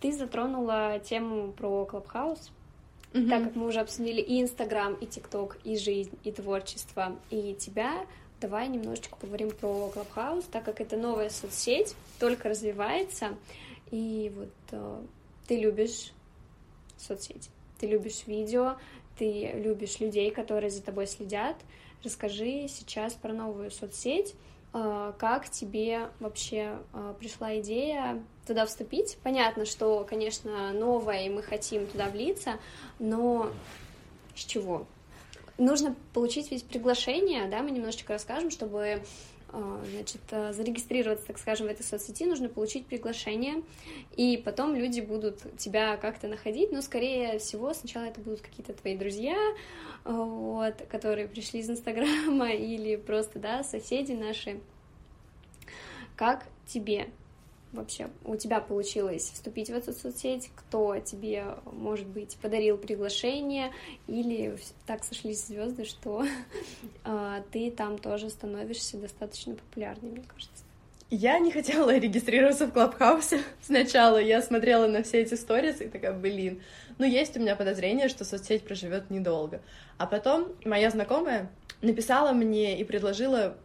[0.00, 2.50] Ты затронула тему про Клабхаус,
[3.12, 3.28] mm-hmm.
[3.28, 8.06] так как мы уже обсудили и Инстаграм, и ТикТок, и жизнь, и творчество, и тебя.
[8.40, 13.36] Давай немножечко поговорим про Клабхаус, так как это новая соцсеть, только развивается,
[13.92, 15.02] и вот э,
[15.46, 16.12] ты любишь
[16.96, 18.76] соцсети, ты любишь видео,
[19.18, 21.56] ты любишь людей, которые за тобой следят.
[22.02, 24.34] Расскажи сейчас про новую соцсеть,
[24.72, 29.18] как тебе вообще а, пришла идея туда вступить?
[29.22, 32.58] Понятно, что, конечно, новое, и мы хотим туда влиться,
[32.98, 33.50] но
[34.34, 34.86] с чего?
[35.58, 39.02] Нужно получить ведь приглашение, да, мы немножечко расскажем, чтобы
[39.52, 43.62] значит, зарегистрироваться, так скажем, в этой соцсети, нужно получить приглашение,
[44.16, 48.96] и потом люди будут тебя как-то находить, но, скорее всего, сначала это будут какие-то твои
[48.96, 49.36] друзья,
[50.04, 54.60] вот, которые пришли из Инстаграма или просто, да, соседи наши.
[56.16, 57.10] Как тебе
[57.72, 63.72] вообще у тебя получилось вступить в эту соцсеть, кто тебе, может быть, подарил приглашение,
[64.06, 64.56] или
[64.86, 66.24] так сошлись звезды, что
[67.04, 70.64] э, ты там тоже становишься достаточно популярной, мне кажется.
[71.14, 73.42] Я не хотела регистрироваться в Клабхаусе.
[73.60, 76.62] Сначала я смотрела на все эти сторисы и такая, блин,
[76.96, 79.60] ну есть у меня подозрение, что соцсеть проживет недолго.
[79.98, 81.50] А потом моя знакомая
[81.82, 83.58] написала мне и предложила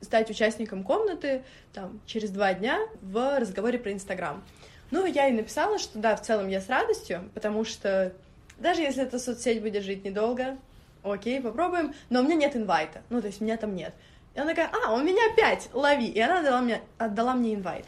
[0.00, 4.42] стать участником комнаты там, через два дня в разговоре про Инстаграм.
[4.90, 8.12] Ну, я ей написала, что да, в целом я с радостью, потому что
[8.58, 10.58] даже если эта соцсеть будет жить недолго,
[11.02, 13.94] окей, попробуем, но у меня нет инвайта, ну, то есть меня там нет.
[14.34, 17.84] И она такая, а, у меня пять, лови, и она отдала мне, отдала мне инвайт.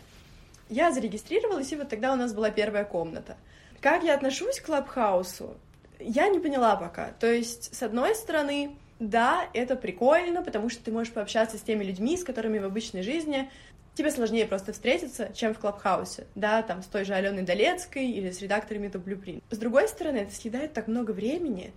[0.68, 3.36] Я зарегистрировалась, и вот тогда у нас была первая комната.
[3.80, 5.56] Как я отношусь к Клабхаусу,
[5.98, 7.10] я не поняла пока.
[7.20, 11.82] То есть, с одной стороны, да, это прикольно, потому что ты можешь пообщаться с теми
[11.82, 13.50] людьми, с которыми в обычной жизни
[13.94, 18.30] тебе сложнее просто встретиться, чем в Клабхаусе, да, там, с той же Аленой Долецкой или
[18.30, 19.42] с редакторами The Blueprint.
[19.50, 21.72] С другой стороны, это съедает так много времени,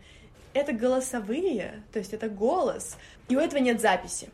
[0.54, 2.96] это голосовые, то есть это голос,
[3.28, 4.30] и у этого нет записи.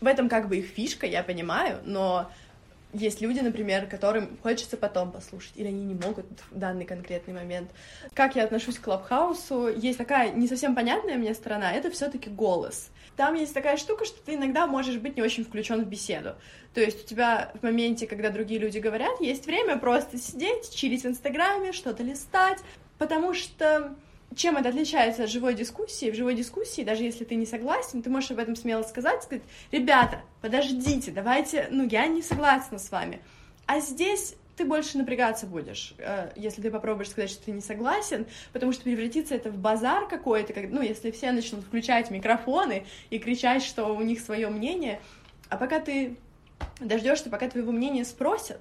[0.00, 2.30] В этом как бы их фишка, я понимаю, но
[2.92, 7.70] есть люди, например, которым хочется потом послушать, или они не могут в данный конкретный момент.
[8.14, 9.68] Как я отношусь к Клабхаусу?
[9.68, 12.90] Есть такая не совсем понятная мне сторона, это все таки голос.
[13.16, 16.36] Там есть такая штука, что ты иногда можешь быть не очень включен в беседу.
[16.72, 21.02] То есть у тебя в моменте, когда другие люди говорят, есть время просто сидеть, чилить
[21.02, 22.60] в Инстаграме, что-то листать,
[22.96, 23.96] потому что
[24.34, 26.10] чем это отличается от живой дискуссии?
[26.10, 29.44] В живой дискуссии, даже если ты не согласен, ты можешь об этом смело сказать, сказать,
[29.72, 33.20] ребята, подождите, давайте, ну, я не согласна с вами.
[33.66, 38.26] А здесь ты больше напрягаться будешь, э, если ты попробуешь сказать, что ты не согласен,
[38.52, 43.18] потому что превратится это в базар какой-то, как, ну, если все начнут включать микрофоны и
[43.18, 45.00] кричать, что у них свое мнение,
[45.48, 46.16] а пока ты
[46.80, 48.60] дождешься, пока твоего мнения спросят,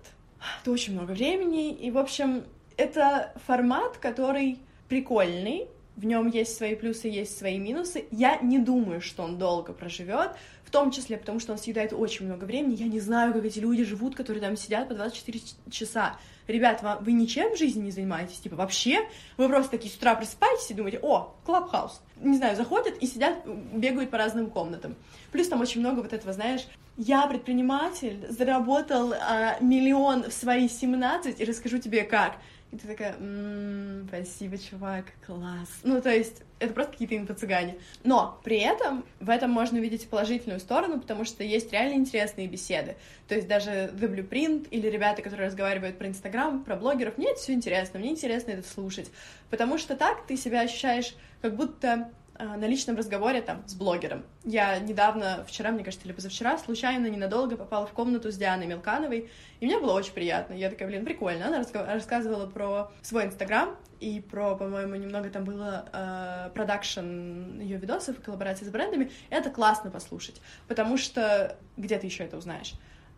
[0.63, 2.43] то очень много времени, и, в общем,
[2.77, 8.05] это формат, который прикольный, в нем есть свои плюсы, есть свои минусы.
[8.11, 10.31] Я не думаю, что он долго проживет,
[10.63, 12.75] в том числе потому, что он съедает очень много времени.
[12.75, 15.39] Я не знаю, как эти люди живут, которые там сидят по 24
[15.71, 16.17] часа.
[16.47, 18.37] Ребят, вы ничем в жизни не занимаетесь?
[18.39, 19.07] Типа, вообще?
[19.37, 22.01] Вы просто такие с утра просыпаетесь и думаете, о, клабхаус.
[22.21, 24.95] Не знаю, заходят и сидят, бегают по разным комнатам.
[25.31, 31.39] Плюс там очень много вот этого, знаешь, я предприниматель, заработал а, миллион в свои 17,
[31.39, 32.37] и расскажу тебе как.
[32.71, 35.69] И ты такая, м-м, спасибо, чувак, класс.
[35.83, 37.77] Ну, то есть, это просто какие-то инфо-цыгане.
[38.03, 42.97] Но при этом в этом можно увидеть положительную сторону, потому что есть реально интересные беседы.
[43.27, 47.39] То есть даже The Blueprint или ребята, которые разговаривают про Инстаграм, про блогеров, мне это
[47.39, 49.11] все интересно, мне интересно это слушать.
[49.49, 54.23] Потому что так ты себя ощущаешь, как будто на личном разговоре там с блогером.
[54.43, 59.29] Я недавно, вчера, мне кажется, или позавчера, случайно, ненадолго попала в комнату с Дианой Мелкановой,
[59.59, 60.53] и мне было очень приятно.
[60.53, 61.47] Я такая, блин, прикольно.
[61.47, 68.19] Она рассказывала про свой Инстаграм и про, по-моему, немного там было э, продакшн ее видосов
[68.19, 69.11] и коллаборации с брендами.
[69.29, 72.73] Это классно послушать, потому что где ты еще это узнаешь?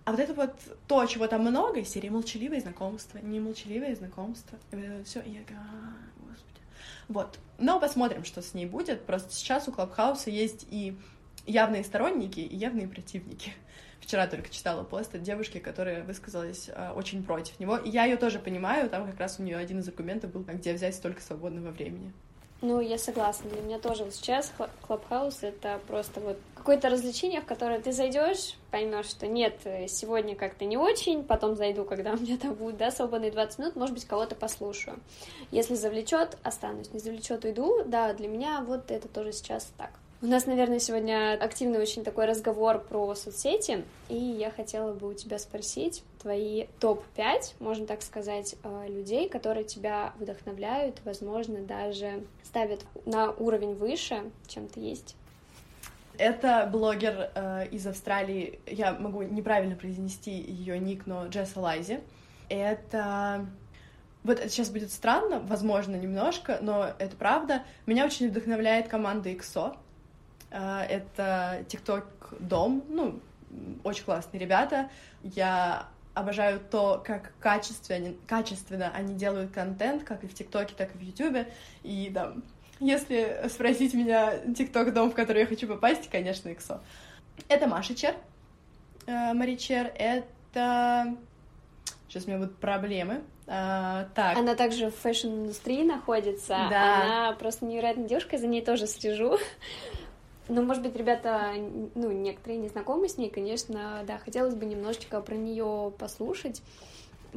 [0.06, 0.56] А вот это вот
[0.88, 4.58] то, чего там много, из серии молчаливое знакомство, не молчаливое знакомство.
[4.72, 5.60] И вот это все, и я такая,
[7.10, 7.40] вот.
[7.58, 9.06] Но посмотрим, что с ней будет.
[9.06, 10.96] Просто сейчас у Клабхауса есть и
[11.46, 13.52] явные сторонники, и явные противники.
[14.00, 17.78] Вчера только читала пост от девушки, которая высказалась э, очень против него.
[17.78, 20.72] И я ее тоже понимаю, там как раз у нее один из аргументов был, где
[20.74, 22.14] взять столько свободного времени.
[22.62, 23.50] Ну, я согласна.
[23.50, 24.52] Для меня тоже вот сейчас
[24.86, 30.36] Клабхаус— это просто вот какое-то развлечение, в которое ты зайдешь, поймешь, что нет, э, сегодня
[30.36, 33.96] как-то не очень, потом зайду, когда у меня там будет, да, свободные 20 минут, может
[33.96, 35.00] быть, кого-то послушаю.
[35.52, 37.84] Если завлечет, останусь, не завлечет, уйду.
[37.86, 39.92] Да, для меня вот это тоже сейчас так.
[40.22, 45.14] У нас, наверное, сегодня активный очень такой разговор про соцсети, и я хотела бы у
[45.14, 52.82] тебя спросить твои топ-5, можно так сказать, э, людей, которые тебя вдохновляют, возможно, даже ставят
[53.06, 55.16] на уровень выше, чем ты есть.
[56.18, 62.02] Это блогер э, из Австралии, я могу неправильно произнести ее ник, но Джесса Лайзи.
[62.50, 63.48] Это
[64.26, 67.64] вот это сейчас будет странно, возможно, немножко, но это правда.
[67.86, 69.78] Меня очень вдохновляет команда XO.
[70.52, 72.06] Э, это TikTok
[72.40, 73.20] Дом, ну,
[73.84, 74.90] очень классные ребята.
[75.24, 80.98] Я обожаю то, как качественно, качественно они делают контент, как и в ТикТоке, так и
[80.98, 81.52] в Ютубе.
[81.84, 82.34] И да,
[82.80, 86.82] если спросить меня ТикТок дом, в который я хочу попасть, конечно, XO.
[87.48, 88.16] Это Маша Чер,
[89.06, 91.16] э, Мари Чер, это...
[92.08, 93.22] Сейчас у меня будут проблемы.
[93.46, 94.38] А, так.
[94.38, 96.68] Она также в fashion-индустрии находится.
[96.70, 97.04] Да.
[97.04, 99.38] Она просто невероятная девушка, за ней тоже слежу.
[100.50, 101.54] Ну, может быть, ребята,
[101.94, 106.64] ну, некоторые не знакомы с ней, конечно, да, хотелось бы немножечко про нее послушать,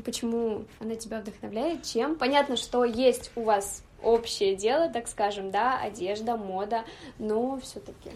[0.03, 2.17] почему она тебя вдохновляет, чем.
[2.17, 6.85] Понятно, что есть у вас общее дело, так скажем, да, одежда, мода,
[7.19, 8.11] но все-таки.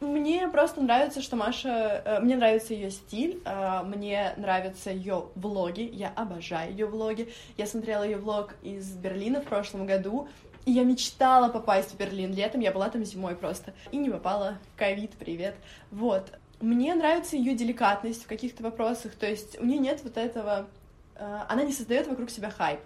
[0.00, 2.02] Мне просто нравится, что Маша...
[2.04, 7.32] Э, мне нравится ее стиль, э, мне нравятся ее влоги, я обожаю ее влоги.
[7.56, 10.26] Я смотрела ее влог из Берлина в прошлом году,
[10.64, 13.74] и я мечтала попасть в Берлин летом, я была там зимой просто.
[13.90, 14.58] И не попала.
[14.76, 15.54] Ковид, привет.
[15.90, 16.32] Вот.
[16.60, 20.68] Мне нравится ее деликатность в каких-то вопросах, то есть у нее нет вот этого...
[21.16, 22.78] Э, она не создает вокруг себя хайп.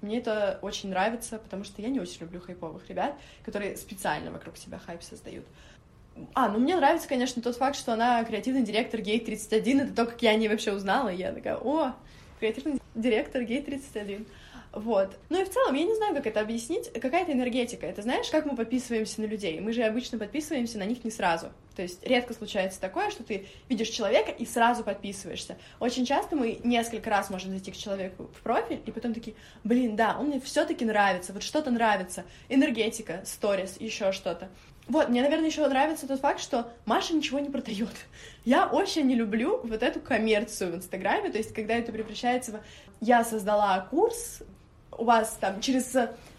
[0.00, 3.14] Мне это очень нравится, потому что я не очень люблю хайповых ребят,
[3.44, 5.44] которые специально вокруг себя хайп создают.
[6.34, 9.80] А, ну мне нравится, конечно, тот факт, что она креативный директор Гейт 31.
[9.80, 11.10] Это то, как я о ней вообще узнала.
[11.10, 11.94] И я такая, о,
[12.38, 14.26] креативный директор Гейт 31.
[14.72, 15.18] Вот.
[15.30, 16.92] Ну и в целом, я не знаю, как это объяснить.
[16.92, 17.86] Какая-то энергетика.
[17.86, 19.58] Это знаешь, как мы подписываемся на людей?
[19.60, 21.48] Мы же обычно подписываемся на них не сразу.
[21.74, 25.56] То есть редко случается такое, что ты видишь человека и сразу подписываешься.
[25.80, 29.96] Очень часто мы несколько раз можем зайти к человеку в профиль и потом такие, блин,
[29.96, 32.24] да, он мне все-таки нравится, вот что-то нравится.
[32.48, 34.50] Энергетика, сторис, еще что-то.
[34.88, 37.94] Вот, мне, наверное, еще нравится тот факт, что Маша ничего не продает.
[38.44, 42.60] Я очень не люблю вот эту коммерцию в Инстаграме, то есть когда это превращается в
[43.00, 44.42] «я создала курс,
[44.96, 45.96] у вас там через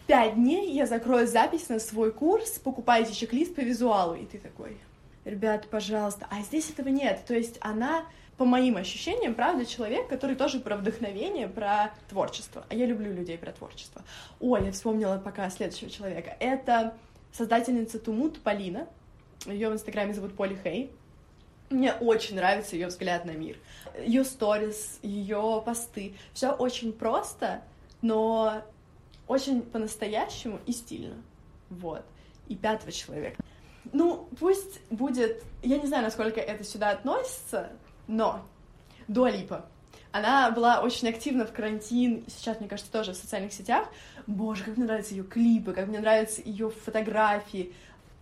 [0.08, 4.78] пять дней я закрою запись на свой курс, покупайте чек-лист по визуалу», и ты такой
[5.26, 6.28] «ребят, пожалуйста».
[6.30, 8.06] А здесь этого нет, то есть она
[8.42, 12.66] по моим ощущениям, правда, человек, который тоже про вдохновение, про творчество.
[12.70, 14.02] А я люблю людей про творчество.
[14.40, 16.36] Ой, я вспомнила пока следующего человека.
[16.40, 16.96] Это
[17.32, 18.88] создательница Тумут Полина.
[19.46, 20.90] Ее в Инстаграме зовут Поли Хей.
[21.70, 23.58] Мне очень нравится ее взгляд на мир.
[24.04, 26.16] Ее сторис, ее посты.
[26.34, 27.62] Все очень просто,
[28.02, 28.64] но
[29.28, 31.16] очень по-настоящему и стильно.
[31.70, 32.04] Вот.
[32.48, 33.42] И пятого человека.
[33.94, 35.44] Ну, пусть будет...
[35.64, 37.70] Я не знаю, насколько это сюда относится,
[38.08, 38.42] но
[39.08, 39.66] Дуа Липа.
[40.12, 43.88] Она была очень активна в карантин, сейчас, мне кажется, тоже в социальных сетях.
[44.28, 47.74] Боже, как мне нравятся ее клипы, как мне нравятся ее фотографии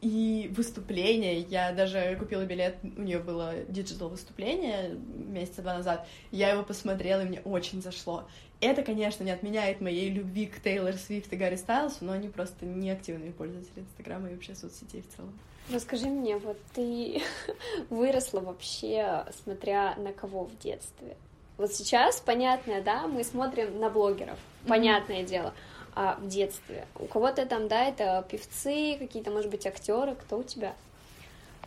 [0.02, 1.39] и выступления.
[1.39, 6.08] Я даже купила билет, у нее было digital выступление месяца два назад.
[6.32, 8.28] Я его посмотрела, и мне очень зашло.
[8.62, 12.66] Это, конечно, не отменяет моей любви к Тейлор Свифт и Гарри Стайлсу, но они просто
[12.66, 15.38] не активные пользователи Инстаграма и вообще соцсетей в целом.
[15.72, 17.22] Расскажи мне, вот ты
[17.89, 21.16] выросла вообще, смотря на кого в детстве?
[21.58, 25.30] Вот сейчас, понятное, да, мы смотрим на блогеров, понятное mm-hmm.
[25.30, 25.54] дело,
[26.02, 26.88] а в детстве.
[26.97, 30.74] У кого-то там, да, это певцы, какие-то, может быть, актеры, кто у тебя?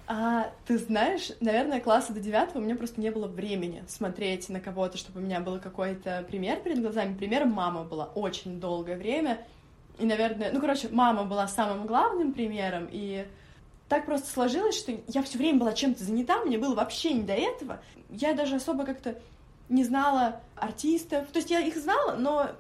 [0.07, 4.59] А, ты знаешь, наверное, класса до девятого у меня просто не было времени смотреть на
[4.59, 7.15] кого-то, чтобы у меня был какой-то пример перед глазами.
[7.15, 9.45] Примером мама была очень долгое время.
[9.99, 13.27] И, наверное, ну, короче, мама была самым главным примером, и
[13.91, 17.35] так просто сложилось, что я все время была чем-то занята, мне было вообще не до
[17.35, 17.83] этого.
[18.09, 19.15] Я даже особо как-то
[19.69, 21.27] не знала артистов.
[21.33, 22.51] То есть я их знала, но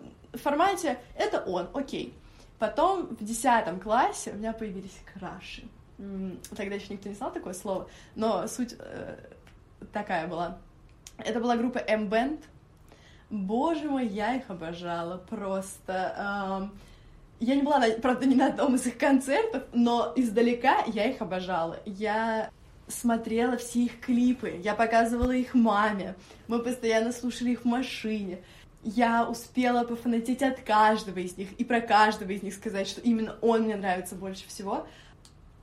[0.41, 2.14] формате «это он, окей».
[2.59, 5.64] Потом в десятом классе у меня появились краши.
[6.57, 9.16] Тогда еще никто не знал такое слово, но суть э,
[9.93, 10.59] такая была.
[11.18, 12.41] Это была группа M-Band.
[13.30, 16.62] Боже мой, я их обожала просто.
[16.62, 16.78] Эм,
[17.41, 21.80] я не была, правда, ни на одном из их концертов, но издалека я их обожала.
[21.85, 22.51] Я
[22.89, 26.14] смотрела все их клипы, я показывала их маме,
[26.47, 28.41] мы постоянно слушали их в машине.
[28.83, 33.37] Я успела пофанатеть от каждого из них и про каждого из них сказать, что именно
[33.41, 34.87] он мне нравится больше всего.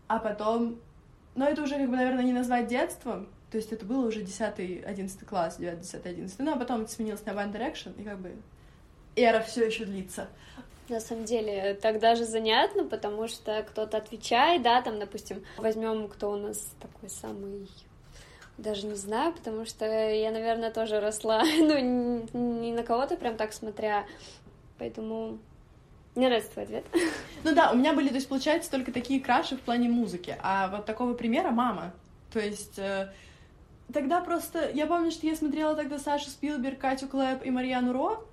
[0.08, 0.80] А потом...
[1.36, 3.28] Но это уже, как бы, наверное, не назвать детством.
[3.52, 6.40] То есть это было уже 10-11 класс, 9, 10, 11.
[6.40, 8.36] Ну, а потом это сменилось на One Direction, и как бы
[9.16, 10.28] эра все еще длится.
[10.88, 16.32] На самом деле, так даже занятно, потому что кто-то отвечает, да, там, допустим, возьмем, кто
[16.32, 17.70] у нас такой самый
[18.62, 23.54] даже не знаю, потому что я, наверное, тоже росла, ну, не на кого-то прям так
[23.54, 24.06] смотря,
[24.78, 25.40] поэтому
[26.16, 26.86] мне нравится твой ответ.
[27.44, 30.68] Ну да, у меня были, то есть, получается, только такие краши в плане музыки, а
[30.68, 31.94] вот такого примера мама.
[32.34, 33.14] То есть, э,
[33.94, 38.26] тогда просто, я помню, что я смотрела тогда Сашу Спилберг, Катю Клэп и Марьяну Ро,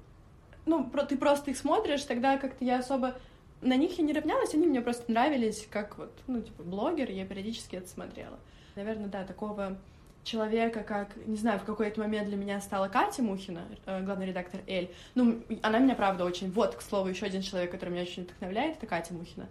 [0.66, 3.14] ну, ты просто их смотришь, тогда как-то я особо
[3.62, 7.24] на них я не равнялась, они мне просто нравились как вот, ну, типа, блогер, я
[7.24, 8.38] периодически это смотрела.
[8.74, 9.78] Наверное, да, такого
[10.26, 14.60] человека, как, не знаю, в какой-то момент для меня стала Катя Мухина, э, главный редактор
[14.66, 14.90] Эль.
[15.14, 16.50] Ну, она меня, правда, очень...
[16.50, 19.48] Вот, к слову, еще один человек, который меня очень вдохновляет, это Катя Мухина.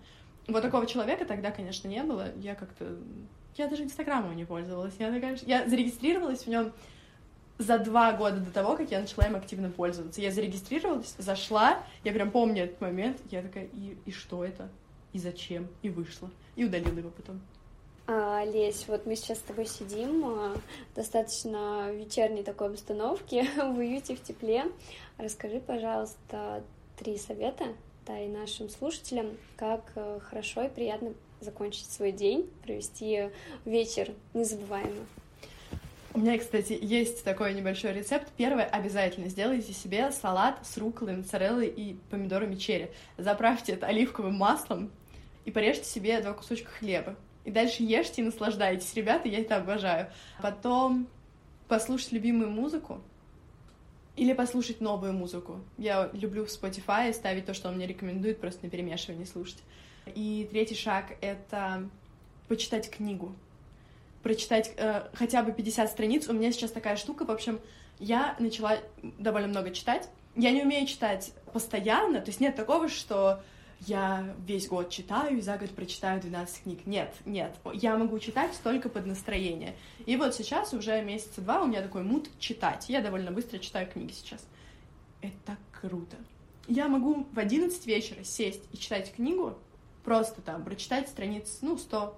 [0.48, 2.28] Вот такого человека тогда, конечно, не было.
[2.38, 2.98] Я как-то...
[3.56, 4.94] Я даже Инстаграмом не пользовалась.
[5.00, 5.40] Я, такая...
[5.44, 6.74] я зарегистрировалась в нем
[7.58, 10.22] за два года до того, как я начала им активно пользоваться.
[10.22, 14.70] Я зарегистрировалась, зашла, я прям помню этот момент, я такая, и, и что это?
[15.14, 15.70] И зачем?
[15.82, 16.30] И вышла.
[16.58, 17.40] И удалила его потом.
[18.08, 20.56] А, Лесь, вот мы сейчас с тобой сидим а,
[20.96, 24.66] достаточно в вечерней такой обстановке, в уюте, в тепле.
[25.18, 26.64] Расскажи, пожалуйста,
[26.98, 27.66] три совета
[28.06, 33.30] да, и нашим слушателям, как э, хорошо и приятно закончить свой день, провести
[33.66, 35.06] вечер незабываемо.
[36.14, 38.32] У меня, кстати, есть такой небольшой рецепт.
[38.38, 42.88] Первое, обязательно сделайте себе салат с руколой, моцареллой и помидорами черри.
[43.18, 44.92] Заправьте это оливковым маслом
[45.44, 47.16] и порежьте себе два кусочка хлеба.
[47.46, 48.94] И дальше ешьте и наслаждайтесь.
[48.96, 50.10] Ребята, я это обожаю.
[50.42, 51.08] Потом
[51.68, 53.02] послушать любимую музыку,
[54.16, 55.60] или послушать новую музыку.
[55.78, 59.58] Я люблю в Spotify ставить то, что он мне рекомендует, просто на перемешивание слушать.
[60.14, 61.90] И третий шаг— это
[62.48, 63.36] почитать книгу.
[64.24, 66.28] Прочитать э, хотя бы 50 страниц.
[66.30, 67.60] У меня сейчас такая штука, в общем,
[68.00, 70.10] я начала довольно много читать.
[70.36, 73.42] Я не умею читать постоянно, то есть нет такого, что
[73.82, 76.86] я весь год читаю и за год прочитаю 12 книг.
[76.86, 77.56] Нет, нет.
[77.74, 79.76] Я могу читать только под настроение.
[80.06, 82.86] И вот сейчас уже месяца два у меня такой мут читать.
[82.90, 84.46] Я довольно быстро читаю книги сейчас.
[85.22, 86.18] Это круто.
[86.68, 89.58] Я могу в 11 вечера сесть и читать книгу,
[90.04, 92.18] просто там прочитать страниц, ну, 100.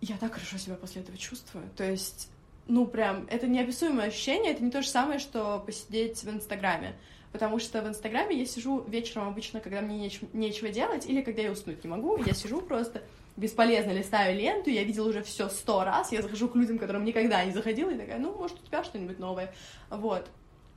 [0.00, 1.68] Я так хорошо себя после этого чувствую.
[1.76, 2.28] То есть,
[2.66, 6.96] ну, прям, это неописуемое ощущение, это не то же самое, что посидеть в Инстаграме
[7.34, 11.42] потому что в Инстаграме я сижу вечером обычно, когда мне неч- нечего делать, или когда
[11.42, 13.02] я уснуть не могу, я сижу просто
[13.36, 17.44] бесполезно листаю ленту, я видела уже все сто раз, я захожу к людям, которым никогда
[17.44, 19.52] не заходила, и такая, ну, может, у тебя что-нибудь новое,
[19.90, 20.28] вот.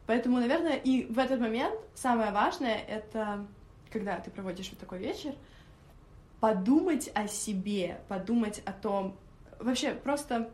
[0.07, 3.45] Поэтому, наверное, и в этот момент самое важное— это,
[3.91, 5.35] когда ты проводишь вот такой вечер,
[6.39, 9.15] подумать о себе, подумать о том,
[9.59, 10.49] вообще просто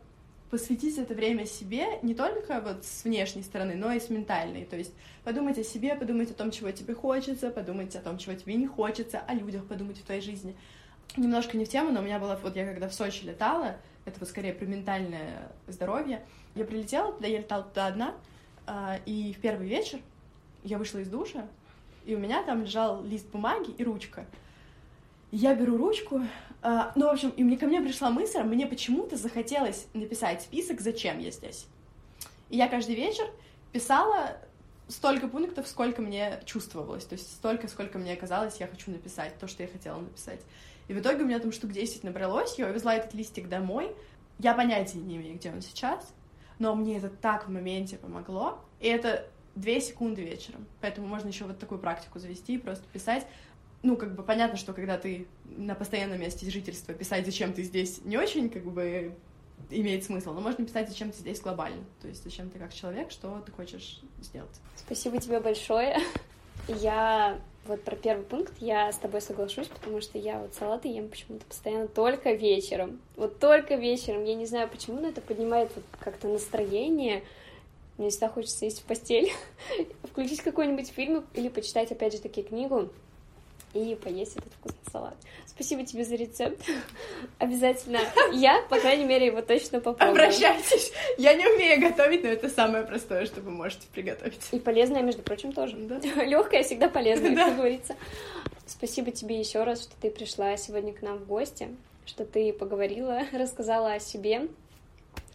[0.53, 4.65] посвятить это время себе не только вот с внешней стороны, но и с ментальной.
[4.65, 4.93] То есть
[5.23, 8.67] подумать о себе, подумать о том, чего тебе хочется, подумать о том, чего тебе не
[8.67, 10.55] хочется, о людях подумать в твоей жизни.
[11.17, 14.19] Немножко не в тему, но у меня было, вот я когда в Сочи летала, это
[14.19, 16.23] вот скорее про ментальное здоровье,
[16.53, 18.13] я прилетела туда, я летала туда одна,
[18.67, 20.01] а, и в первый вечер
[20.63, 21.47] я вышла из душа,
[22.05, 24.27] и у меня там лежал лист бумаги и ручка.
[25.31, 26.21] Я беру ручку,
[26.63, 30.81] э, ну, в общем, и мне ко мне пришла мысль, мне почему-то захотелось написать список,
[30.81, 31.67] зачем я здесь.
[32.49, 33.25] И я каждый вечер
[33.71, 34.37] писала
[34.87, 39.47] столько пунктов, сколько мне чувствовалось, то есть столько, сколько мне казалось, я хочу написать, то,
[39.47, 40.41] что я хотела написать.
[40.87, 43.95] И в итоге у меня там штук 10 набралось, я увезла этот листик домой,
[44.39, 46.13] я понятия не имею, где он сейчас,
[46.59, 51.45] но мне это так в моменте помогло, и это две секунды вечером, поэтому можно еще
[51.45, 53.25] вот такую практику завести, просто писать
[53.83, 58.01] ну, как бы понятно, что когда ты на постоянном месте жительства, писать, зачем ты здесь,
[58.05, 59.13] не очень, как бы,
[59.69, 63.11] имеет смысл, но можно писать, зачем ты здесь глобально, то есть зачем ты как человек,
[63.11, 64.55] что ты хочешь сделать.
[64.77, 65.97] Спасибо тебе большое.
[66.67, 71.09] Я вот про первый пункт я с тобой соглашусь, потому что я вот салаты ем
[71.09, 72.99] почему-то постоянно только вечером.
[73.15, 74.25] Вот только вечером.
[74.25, 77.23] Я не знаю почему, но это поднимает вот как-то настроение.
[77.97, 79.31] Мне всегда хочется сесть в постель,
[80.03, 82.89] включить какой-нибудь фильм или почитать, опять же, таки книгу
[83.73, 85.15] и поесть этот вкусный салат.
[85.45, 86.61] Спасибо тебе за рецепт.
[87.39, 87.99] Обязательно
[88.31, 90.11] я, по крайней мере, его точно попробую.
[90.11, 90.91] Обращайтесь.
[91.17, 94.41] Я не умею готовить, но это самое простое, что вы можете приготовить.
[94.51, 95.75] И полезное, между прочим, тоже.
[95.77, 95.99] Да.
[96.23, 97.45] Легкое всегда полезное, да.
[97.45, 97.95] как говорится.
[98.65, 101.67] Спасибо тебе еще раз, что ты пришла сегодня к нам в гости,
[102.05, 104.47] что ты поговорила, рассказала о себе.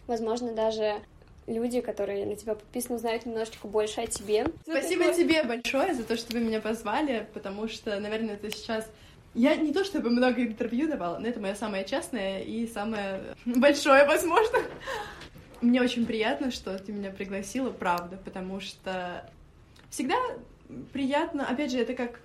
[0.07, 1.01] Возможно, даже
[1.49, 4.45] люди, которые на тебя подписаны, узнают немножечко больше о тебе.
[4.63, 5.17] Спасибо такое...
[5.17, 8.87] тебе большое за то, что вы меня позвали, потому что, наверное, это сейчас
[9.33, 14.05] я не то чтобы много интервью давала, но это мое самое честное и самое большое,
[14.05, 14.59] возможно.
[15.61, 19.29] Мне очень приятно, что ты меня пригласила, правда, потому что
[19.89, 20.15] всегда
[20.93, 22.21] приятно, опять же, это как...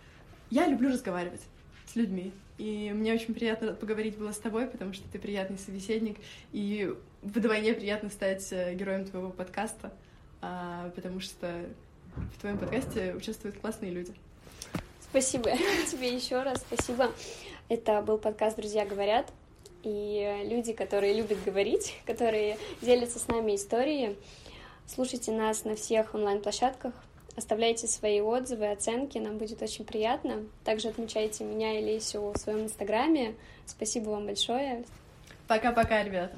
[0.51, 1.41] Я люблю разговаривать
[1.87, 6.18] с людьми, и мне очень приятно поговорить было с тобой, потому что ты приятный собеседник,
[6.52, 9.92] и вдвойне приятно стать э, героем твоего подкаста,
[10.40, 11.66] а, потому что
[12.14, 14.14] в твоем подкасте участвуют классные люди.
[15.00, 15.50] Спасибо
[15.90, 17.11] тебе еще раз, спасибо.
[17.68, 19.32] Это был подкаст «Друзья говорят»,
[19.82, 24.16] и люди, которые любят говорить, которые делятся с нами историей.
[24.86, 26.94] Слушайте нас на всех онлайн-площадках,
[27.37, 30.45] оставляйте свои отзывы, оценки, нам будет очень приятно.
[30.64, 33.35] Также отмечайте меня и Лесю в своем инстаграме.
[33.66, 34.85] Спасибо вам большое.
[35.47, 36.37] Пока-пока, ребята.